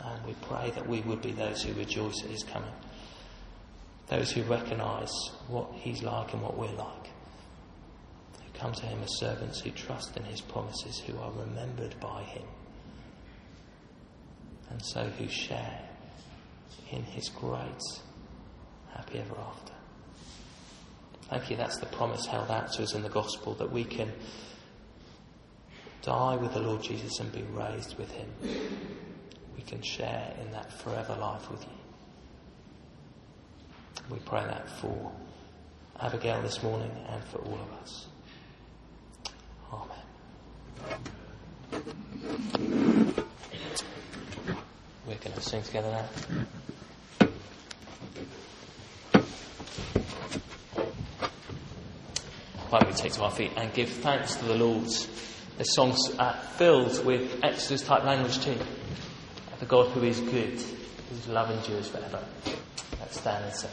And 0.02 0.26
we 0.26 0.34
pray 0.42 0.70
that 0.74 0.86
we 0.88 1.00
would 1.02 1.22
be 1.22 1.32
those 1.32 1.62
who 1.62 1.72
rejoice 1.74 2.22
at 2.24 2.30
his 2.30 2.42
coming. 2.42 2.72
Those 4.08 4.32
who 4.32 4.42
recognise 4.42 5.12
what 5.48 5.72
he's 5.74 6.02
like 6.02 6.32
and 6.32 6.42
what 6.42 6.56
we're 6.56 6.72
like. 6.72 7.06
Who 8.42 8.58
come 8.58 8.72
to 8.72 8.86
him 8.86 8.98
as 9.02 9.18
servants 9.18 9.60
who 9.60 9.70
trust 9.70 10.16
in 10.16 10.24
his 10.24 10.40
promises, 10.40 10.98
who 11.00 11.18
are 11.18 11.32
remembered 11.32 11.98
by 12.00 12.22
him. 12.22 12.46
And 14.70 14.84
so 14.84 15.04
who 15.04 15.28
share 15.28 15.80
in 16.90 17.02
his 17.02 17.28
great 17.28 17.80
happy 18.92 19.18
ever 19.18 19.36
after. 19.38 19.72
Thank 21.30 21.50
you, 21.50 21.56
that's 21.56 21.78
the 21.78 21.86
promise 21.86 22.26
held 22.26 22.50
out 22.50 22.72
to 22.74 22.82
us 22.82 22.94
in 22.94 23.02
the 23.02 23.08
gospel 23.08 23.54
that 23.54 23.72
we 23.72 23.84
can 23.84 24.12
die 26.02 26.36
with 26.36 26.52
the 26.52 26.60
Lord 26.60 26.82
Jesus 26.82 27.18
and 27.18 27.32
be 27.32 27.42
raised 27.42 27.96
with 27.98 28.10
him. 28.12 28.28
We 29.56 29.62
can 29.62 29.80
share 29.82 30.34
in 30.40 30.52
that 30.52 30.70
forever 30.72 31.16
life 31.16 31.50
with 31.50 31.62
you. 31.62 31.70
We 34.10 34.18
pray 34.18 34.44
that 34.44 34.68
for 34.68 35.12
Abigail 36.00 36.42
this 36.42 36.62
morning 36.62 36.90
and 37.08 37.24
for 37.24 37.38
all 37.38 37.54
of 37.58 37.72
us. 37.82 38.06
Amen. 39.72 40.04
We're 45.06 45.16
going 45.16 45.32
to 45.34 45.40
sing 45.40 45.62
together 45.62 45.90
now. 45.90 46.44
Why 52.74 52.80
don't 52.80 52.90
we 52.90 52.96
take 52.96 53.12
to 53.12 53.22
our 53.22 53.30
feet 53.30 53.52
and 53.56 53.72
give 53.72 53.88
thanks 53.88 54.34
to 54.34 54.46
the 54.46 54.56
Lord? 54.56 54.88
The 55.58 55.62
song's 55.62 56.10
uh, 56.18 56.32
filled 56.56 57.04
with 57.04 57.38
Exodus 57.44 57.82
type 57.82 58.02
language 58.02 58.40
too. 58.40 58.58
The 59.60 59.66
God 59.66 59.92
who 59.92 60.02
is 60.02 60.18
good, 60.18 60.60
whose 61.08 61.28
love 61.28 61.52
endures 61.52 61.86
forever. 61.86 62.18
Let's 62.98 63.20
stand 63.20 63.44
and 63.44 63.54
sing. 63.54 63.70